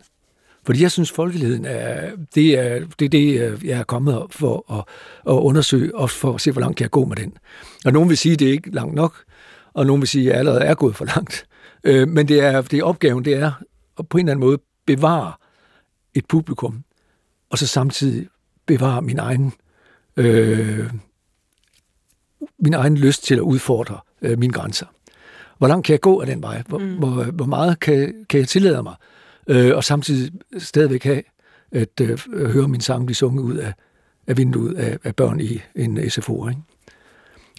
Fordi 0.65 0.81
jeg 0.81 0.91
synes, 0.91 1.11
folkeligheden 1.11 1.65
er 1.65 2.11
det, 2.35 2.59
er, 2.59 2.79
det, 2.99 3.05
er 3.05 3.09
det 3.09 3.63
jeg 3.63 3.79
er 3.79 3.83
kommet 3.83 4.23
for 4.29 4.73
at, 4.73 4.83
at 5.33 5.39
undersøge, 5.39 5.95
og 5.95 6.09
for 6.09 6.33
at 6.33 6.41
se, 6.41 6.51
hvor 6.51 6.61
langt 6.61 6.77
kan 6.77 6.83
jeg 6.83 6.91
gå 6.91 7.05
med 7.05 7.15
den. 7.15 7.33
Og 7.85 7.93
nogen 7.93 8.09
vil 8.09 8.17
sige, 8.17 8.33
at 8.33 8.39
det 8.39 8.47
er 8.47 8.51
ikke 8.51 8.71
langt 8.71 8.95
nok, 8.95 9.23
og 9.73 9.85
nogen 9.85 10.01
vil 10.01 10.07
sige, 10.07 10.23
at 10.23 10.29
jeg 10.29 10.39
allerede 10.39 10.61
er 10.61 10.75
gået 10.75 10.95
for 10.95 11.05
langt. 11.05 11.45
Øh, 11.83 12.07
men 12.07 12.27
det 12.27 12.39
er, 12.39 12.61
det 12.61 12.79
er 12.79 12.83
opgaven, 12.83 13.25
det 13.25 13.33
er 13.33 13.51
at 13.99 14.09
på 14.09 14.17
en 14.17 14.25
eller 14.25 14.31
anden 14.31 14.47
måde 14.47 14.57
bevare 14.85 15.33
et 16.13 16.25
publikum, 16.25 16.83
og 17.49 17.57
så 17.57 17.67
samtidig 17.67 18.27
bevare 18.65 19.01
min 19.01 19.19
egen, 19.19 19.53
øh, 20.17 20.89
min 22.59 22.73
egen 22.73 22.97
lyst 22.97 23.23
til 23.23 23.35
at 23.35 23.41
udfordre 23.41 23.99
øh, 24.21 24.39
mine 24.39 24.53
grænser. 24.53 24.85
Hvor 25.57 25.67
langt 25.67 25.85
kan 25.85 25.93
jeg 25.93 26.01
gå 26.01 26.21
af 26.21 26.27
den 26.27 26.41
vej? 26.41 26.63
Hvor, 26.67 26.77
mm. 26.77 26.97
hvor, 26.97 27.23
hvor 27.23 27.45
meget 27.45 27.79
kan, 27.79 28.25
kan 28.29 28.39
jeg 28.39 28.47
tillade 28.47 28.83
mig? 28.83 28.95
øh, 29.47 29.75
og 29.75 29.83
samtidig 29.83 30.31
stadigvæk 30.57 31.03
have 31.03 31.23
at 31.71 32.01
øh, 32.01 32.19
høre 32.33 32.67
min 32.67 32.81
sang 32.81 33.05
blive 33.05 33.15
sunget 33.15 33.43
ud 33.43 33.55
af, 33.55 33.73
af 34.27 34.37
vinduet 34.37 34.77
af, 34.77 34.97
af 35.03 35.15
børn 35.15 35.39
i 35.39 35.61
en 35.75 36.09
SFO. 36.09 36.49
Ikke? 36.49 36.61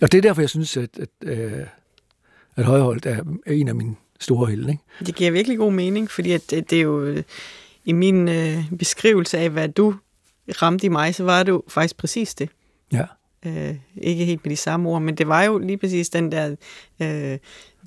Og 0.02 0.12
det 0.12 0.18
er 0.18 0.22
derfor, 0.22 0.42
jeg 0.42 0.50
synes, 0.50 0.76
at, 0.76 0.98
at, 0.98 1.08
øh, 1.24 1.66
at 2.56 2.64
Højholdt 2.64 3.06
er 3.06 3.22
en 3.46 3.68
af 3.68 3.74
mine 3.74 3.94
store 4.20 4.50
helte. 4.50 4.70
Ikke? 4.70 4.82
Det 5.06 5.14
giver 5.14 5.30
virkelig 5.30 5.58
god 5.58 5.72
mening, 5.72 6.10
fordi 6.10 6.32
at 6.32 6.50
det, 6.50 6.70
det 6.70 6.78
er 6.78 6.82
jo 6.82 7.02
øh, 7.02 7.22
i 7.84 7.92
min 7.92 8.28
øh, 8.28 8.72
beskrivelse 8.78 9.38
af, 9.38 9.50
hvad 9.50 9.68
du 9.68 9.94
ramte 10.62 10.86
i 10.86 10.88
mig, 10.88 11.14
så 11.14 11.24
var 11.24 11.42
det 11.42 11.52
jo 11.52 11.62
faktisk 11.68 11.96
præcis 11.96 12.34
det. 12.34 12.48
Ja. 12.92 13.04
Øh, 13.46 13.76
ikke 13.96 14.24
helt 14.24 14.44
med 14.44 14.50
de 14.50 14.56
samme 14.56 14.88
ord, 14.88 15.02
men 15.02 15.14
det 15.14 15.28
var 15.28 15.42
jo 15.42 15.58
lige 15.58 15.76
præcis 15.76 16.08
den 16.08 16.32
der 16.32 16.56
øh, 17.00 17.38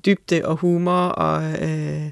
dybde 0.06 0.44
og 0.44 0.56
humor 0.56 1.00
og 1.00 1.62
øh, 1.62 2.10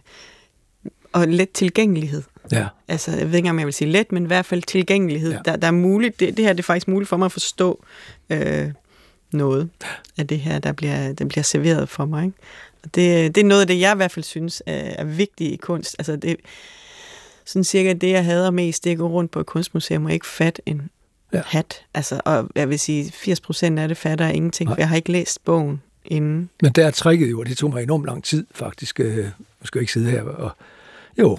og 1.12 1.28
let 1.28 1.50
tilgængelighed. 1.50 2.22
Ja. 2.52 2.66
Altså, 2.88 3.10
jeg 3.10 3.30
ved 3.30 3.36
ikke, 3.36 3.50
om 3.50 3.58
jeg 3.58 3.66
vil 3.66 3.74
sige 3.74 3.90
let, 3.90 4.12
men 4.12 4.22
i 4.22 4.26
hvert 4.26 4.46
fald 4.46 4.62
tilgængelighed. 4.62 5.32
Ja. 5.32 5.38
Der, 5.44 5.56
der 5.56 5.66
er 5.66 5.72
muligt, 5.72 6.20
det, 6.20 6.36
det 6.36 6.44
her 6.44 6.52
det 6.52 6.58
er 6.58 6.62
faktisk 6.62 6.88
muligt 6.88 7.08
for 7.08 7.16
mig 7.16 7.26
at 7.26 7.32
forstå 7.32 7.84
øh, 8.30 8.72
noget 9.32 9.68
af 10.18 10.26
det 10.26 10.40
her, 10.40 10.58
der 10.58 10.72
bliver, 10.72 11.12
der 11.12 11.24
bliver 11.24 11.42
serveret 11.42 11.88
for 11.88 12.04
mig. 12.04 12.24
Ikke? 12.24 12.38
Og 12.82 12.94
det, 12.94 13.34
det 13.34 13.40
er 13.40 13.44
noget 13.44 13.60
af 13.60 13.66
det, 13.66 13.80
jeg 13.80 13.92
i 13.92 13.96
hvert 13.96 14.10
fald 14.10 14.24
synes 14.24 14.62
er, 14.66 14.74
er 14.74 15.04
vigtigt 15.04 15.52
i 15.52 15.56
kunst. 15.56 15.96
Altså, 15.98 16.16
det, 16.16 16.36
sådan 17.44 17.64
cirka 17.64 17.92
det, 17.92 18.10
jeg 18.10 18.24
hader 18.24 18.50
mest, 18.50 18.84
det 18.84 18.90
er 18.90 18.94
at 18.94 18.98
gå 18.98 19.08
rundt 19.08 19.30
på 19.30 19.40
et 19.40 19.46
kunstmuseum 19.46 20.04
og 20.04 20.12
ikke 20.12 20.26
fat 20.26 20.60
en 20.66 20.90
ja. 21.32 21.42
hat. 21.46 21.84
Altså, 21.94 22.20
og 22.24 22.48
jeg 22.54 22.68
vil 22.68 22.78
sige, 22.78 23.12
80 23.12 23.40
procent 23.40 23.78
af 23.78 23.88
det 23.88 23.96
fatter 23.96 24.24
jeg 24.24 24.34
ingenting, 24.34 24.68
Nej. 24.68 24.76
for 24.76 24.80
jeg 24.80 24.88
har 24.88 24.96
ikke 24.96 25.12
læst 25.12 25.44
bogen 25.44 25.82
inden. 26.04 26.50
Men 26.62 26.72
der 26.72 26.86
er 26.86 26.90
tricket 26.90 27.30
jo, 27.30 27.40
og 27.40 27.46
det 27.46 27.56
tog 27.56 27.70
mig 27.70 27.82
enormt 27.82 28.06
lang 28.06 28.24
tid 28.24 28.46
faktisk. 28.50 29.00
Øh, 29.00 29.16
jeg 29.16 29.32
skal 29.64 29.80
ikke 29.80 29.92
sidde 29.92 30.10
her 30.10 30.22
og 30.22 30.50
jo. 31.18 31.38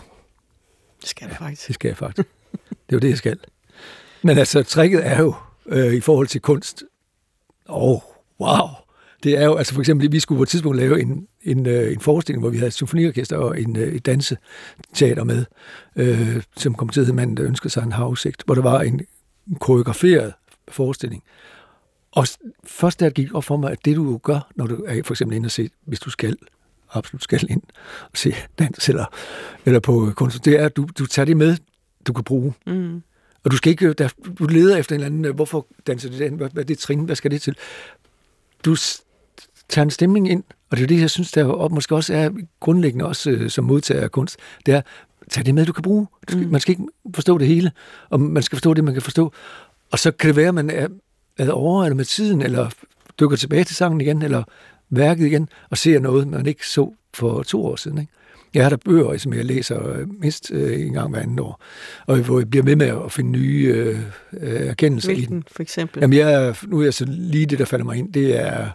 Det 1.02 1.10
skal 1.10 1.30
du 1.30 1.36
faktisk. 1.36 1.68
Det 1.68 1.76
skal 1.76 1.88
jeg 1.88 1.98
faktisk. 1.98 2.28
Det 2.58 2.68
er 2.90 2.94
jo 2.94 3.00
det, 3.00 3.10
jeg 3.10 3.18
skal. 3.18 3.38
Men 4.22 4.38
altså, 4.38 4.64
tricket 4.64 5.08
er 5.08 5.22
jo 5.22 5.36
øh, 5.66 5.94
i 5.94 6.02
forhold 6.02 6.28
til 6.28 6.42
kunst. 6.42 6.84
Åh, 7.70 7.92
oh, 7.92 8.00
wow. 8.40 8.68
Det 9.24 9.38
er 9.38 9.46
jo, 9.46 9.56
altså 9.56 9.74
for 9.74 9.82
eksempel, 9.82 10.12
vi 10.12 10.20
skulle 10.20 10.40
på 10.40 10.44
et 10.44 10.50
tidspunkt 10.50 10.78
lave 10.78 11.02
en, 11.02 11.28
en, 11.46 11.68
øh, 11.68 11.92
en 11.92 12.00
forestilling, 12.00 12.42
hvor 12.42 12.50
vi 12.50 12.58
havde 12.58 12.68
et 12.68 12.74
symfoniorkester 12.74 13.38
og 13.38 13.62
en, 13.62 13.76
øh, 13.76 13.94
et 13.94 14.06
danseteater 14.06 15.24
med, 15.24 15.46
øh, 15.96 16.44
som 16.58 16.76
kom 16.76 16.90
til 16.90 17.14
manden, 17.14 17.38
der 17.38 17.46
ønskede 17.46 17.70
sig 17.70 17.84
en 17.84 17.92
havudsigt, 17.92 18.44
hvor 18.46 18.56
der 18.56 18.62
var 18.62 18.82
en 18.82 19.02
koreograferet 19.60 20.34
forestilling. 20.68 21.24
Og 22.12 22.28
først 22.64 23.00
der 23.00 23.10
gik 23.10 23.34
op 23.34 23.44
for 23.44 23.58
mig, 23.58 23.72
at 23.72 23.86
det 23.86 23.96
du 23.96 24.18
gør, 24.18 24.52
når 24.56 24.68
du 24.68 24.84
er 24.88 25.04
for 25.04 25.14
eksempel 25.14 25.36
inde 25.36 25.48
og 25.48 25.52
se, 25.52 25.70
hvis 25.86 26.00
du 26.00 26.10
skal 26.10 26.38
absolut 26.94 27.24
skal 27.24 27.46
ind 27.50 27.62
og 28.02 28.18
se 28.18 28.36
dans 28.60 28.90
eller, 28.90 29.06
eller 29.66 29.80
på 29.80 30.12
kunst, 30.16 30.46
det 30.46 30.60
er, 30.60 30.66
at 30.66 30.76
du, 30.76 30.88
du 31.00 31.06
tager 31.06 31.26
det 31.26 31.38
med, 31.38 31.58
du 32.08 32.14
kan 32.14 32.24
bruge. 32.24 32.54
Mm. 32.66 33.02
Og 33.44 33.52
du 33.52 33.58
skal 33.58 33.70
ikke, 33.70 33.94
der, 33.94 34.10
du 34.40 34.46
leder 34.46 34.78
efter 34.78 34.96
en 34.96 35.02
eller 35.02 35.18
anden, 35.18 35.36
hvorfor 35.36 35.68
danser 35.88 36.10
det 36.10 36.20
den, 36.20 36.36
hvad, 36.36 36.50
hvad 36.54 36.64
er 36.64 36.68
det 36.68 36.78
trin, 36.78 37.00
hvad 37.00 37.16
skal 37.16 37.32
det 37.32 37.42
til? 37.42 37.56
Du 38.66 38.76
tager 39.70 39.84
en 39.84 39.92
stemning 39.92 40.30
ind, 40.30 40.44
og 40.70 40.78
det 40.78 40.84
er 40.84 40.88
det, 40.88 41.02
jeg 41.02 41.10
synes, 41.10 41.32
der 41.32 41.46
og 41.46 41.74
måske 41.74 41.96
også 41.96 42.14
er 42.14 42.30
grundlæggende 42.60 43.06
også 43.06 43.32
øh, 43.32 43.50
som 43.50 43.66
modtager 43.66 44.02
af 44.02 44.12
kunst, 44.12 44.38
det 44.66 44.74
er, 44.74 44.82
tag 45.30 45.46
det 45.46 45.56
med, 45.56 45.66
du 45.66 45.74
kan 45.74 45.84
bruge. 45.84 46.08
Du 46.28 46.32
skal, 46.32 46.46
mm. 46.46 46.52
Man 46.52 46.62
skal 46.62 46.72
ikke 46.72 46.84
forstå 47.16 47.38
det 47.38 47.48
hele, 47.48 47.72
og 48.10 48.22
man 48.22 48.44
skal 48.44 48.56
forstå 48.56 48.74
det, 48.74 48.84
man 48.84 48.94
kan 48.94 49.02
forstå. 49.02 49.34
Og 49.92 50.00
så 50.00 50.12
kan 50.12 50.28
det 50.28 50.36
være, 50.36 50.48
at 50.48 50.54
man 50.54 50.70
er, 50.70 50.88
er 51.38 51.52
over 51.52 51.84
eller 51.84 51.96
med 51.96 52.06
tiden, 52.06 52.42
eller 52.42 52.70
dykker 53.20 53.38
tilbage 53.38 53.64
til 53.64 53.76
sangen 53.76 54.02
igen, 54.02 54.22
eller 54.22 54.44
værket 54.90 55.26
igen 55.26 55.50
og 55.70 55.78
ser 55.78 56.00
noget, 56.00 56.28
man 56.28 56.46
ikke 56.46 56.68
så 56.68 56.94
for 57.14 57.44
to 57.44 57.66
år 57.66 57.76
siden. 57.76 57.98
Ikke? 57.98 58.12
Jeg 58.56 58.64
har 58.64 58.70
der 58.70 58.78
bøger, 58.86 59.18
som 59.18 59.34
jeg 59.34 59.46
læser 59.46 59.90
øh, 59.90 60.08
mindst 60.22 60.52
øh, 60.52 60.82
en 60.82 60.94
gang 60.94 61.10
hver 61.10 61.20
anden 61.20 61.40
år, 61.40 61.62
og 62.06 62.18
hvor 62.18 62.40
jeg 62.40 62.50
bliver 62.50 62.64
med 62.64 62.76
med 62.76 62.88
at 63.06 63.12
finde 63.12 63.32
nye 63.32 63.74
øh, 63.76 64.00
øh 64.42 64.68
erkendelser 64.68 65.14
Hvilken, 65.14 65.24
i 65.24 65.36
den. 65.36 65.44
for 65.52 65.62
eksempel? 65.62 66.02
Jamen, 66.02 66.18
jeg, 66.18 66.56
nu 66.68 66.80
er 66.80 66.84
jeg 66.84 66.94
så 66.94 67.06
lige 67.08 67.46
det, 67.46 67.60
der 67.60 67.66
falder 67.66 67.86
mig 67.86 67.98
ind, 67.98 68.14
det 68.14 68.42
er 68.42 68.68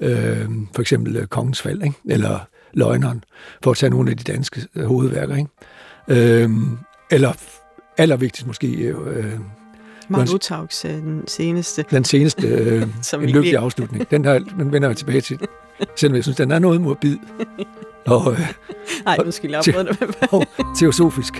øh, 0.00 0.48
for 0.74 0.80
eksempel 0.80 1.26
Kongens 1.26 1.62
Fald, 1.62 1.82
ikke? 1.82 1.96
eller 2.04 2.48
Løgneren, 2.72 3.24
for 3.64 3.70
at 3.70 3.76
tage 3.76 3.90
nogle 3.90 4.10
af 4.10 4.16
de 4.16 4.32
danske 4.32 4.60
hovedværker. 4.76 5.36
Ikke? 5.36 6.42
Øh, 6.42 6.50
eller 7.10 7.32
allervigtigst 7.98 8.46
måske 8.46 8.68
øh, 8.68 9.32
Mark 10.08 10.28
Utaugs 10.34 10.80
den 10.80 11.24
seneste. 11.26 11.84
Den 11.90 12.04
seneste 12.04 12.46
øh, 12.46 12.82
en 13.14 13.20
lykkelig 13.20 13.56
afslutning. 13.56 14.10
Den, 14.10 14.24
der, 14.24 14.38
den 14.38 14.72
vender 14.72 14.88
jeg 14.88 14.96
tilbage 14.96 15.20
til. 15.20 15.38
Selvom 15.96 16.16
jeg 16.16 16.24
synes, 16.24 16.36
den 16.36 16.50
er 16.50 16.58
noget 16.58 16.80
morbid. 16.80 17.16
Og, 18.10 18.32
øh, 18.32 18.38
Nej, 19.04 19.16
nu 19.24 19.30
skal 19.30 19.50
jeg 19.50 19.62
te- 19.64 19.72
det. 19.72 19.98
og 20.32 20.44
teosofisk. 20.78 21.34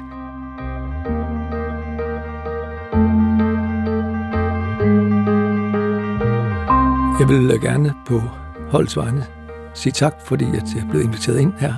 Jeg 7.20 7.28
vil 7.28 7.60
gerne 7.60 7.94
på 8.06 8.22
holdets 8.70 8.96
vegne 8.96 9.26
sige 9.74 9.92
tak, 9.92 10.14
fordi 10.24 10.44
jeg 10.44 10.54
er 10.82 10.86
blevet 10.90 11.04
inviteret 11.04 11.38
ind 11.40 11.52
her. 11.58 11.74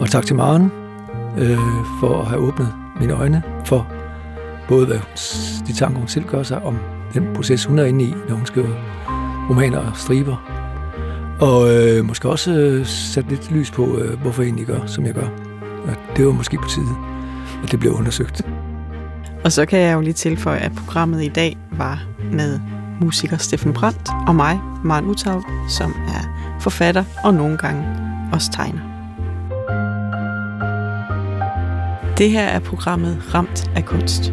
Og 0.00 0.10
tak 0.10 0.26
til 0.26 0.36
Maren 0.36 0.72
øh, 1.38 1.58
for 2.00 2.20
at 2.20 2.26
have 2.26 2.40
åbnet 2.40 2.74
mine 3.00 3.12
øjne 3.12 3.42
for 3.64 3.86
både 4.68 4.86
hvad 4.86 4.98
de 5.66 5.72
tanker, 5.72 5.98
hun 5.98 6.08
selv 6.08 6.24
gør 6.24 6.42
sig 6.42 6.62
om 6.64 6.78
den 7.14 7.34
proces, 7.34 7.64
hun 7.64 7.78
er 7.78 7.84
inde 7.84 8.04
i, 8.04 8.14
når 8.28 8.36
hun 8.36 8.46
skriver 8.46 8.68
romaner 9.50 9.78
og 9.78 9.96
striber, 9.96 10.55
og 11.40 11.74
øh, 11.74 12.04
måske 12.04 12.28
også 12.28 12.52
øh, 12.52 12.86
sat 12.86 13.28
lidt 13.28 13.50
lys 13.50 13.70
på, 13.70 13.98
øh, 13.98 14.20
hvorfor 14.20 14.42
jeg 14.42 14.48
egentlig 14.48 14.66
gør, 14.66 14.86
som 14.86 15.06
jeg 15.06 15.14
gør. 15.14 15.28
Og 15.86 16.16
det 16.16 16.26
var 16.26 16.32
måske 16.32 16.56
på 16.56 16.68
tide, 16.68 16.88
at 17.64 17.70
det 17.70 17.80
blev 17.80 17.92
undersøgt. 17.92 18.42
Og 19.44 19.52
så 19.52 19.66
kan 19.66 19.78
jeg 19.78 19.94
jo 19.94 20.00
lige 20.00 20.12
tilføje, 20.12 20.58
at 20.58 20.72
programmet 20.72 21.24
i 21.24 21.28
dag 21.28 21.56
var 21.70 22.04
med 22.32 22.60
musiker 23.00 23.36
Steffen 23.36 23.72
Brandt 23.72 24.10
og 24.28 24.36
mig, 24.36 24.60
Maren 24.84 25.06
Utav, 25.06 25.42
som 25.68 25.90
er 25.90 26.52
forfatter 26.60 27.04
og 27.24 27.34
nogle 27.34 27.56
gange 27.56 27.84
også 28.32 28.52
tegner. 28.52 28.80
Det 32.18 32.30
her 32.30 32.44
er 32.44 32.58
programmet 32.58 33.34
Ramt 33.34 33.70
af 33.76 33.84
kunst. 33.84 34.32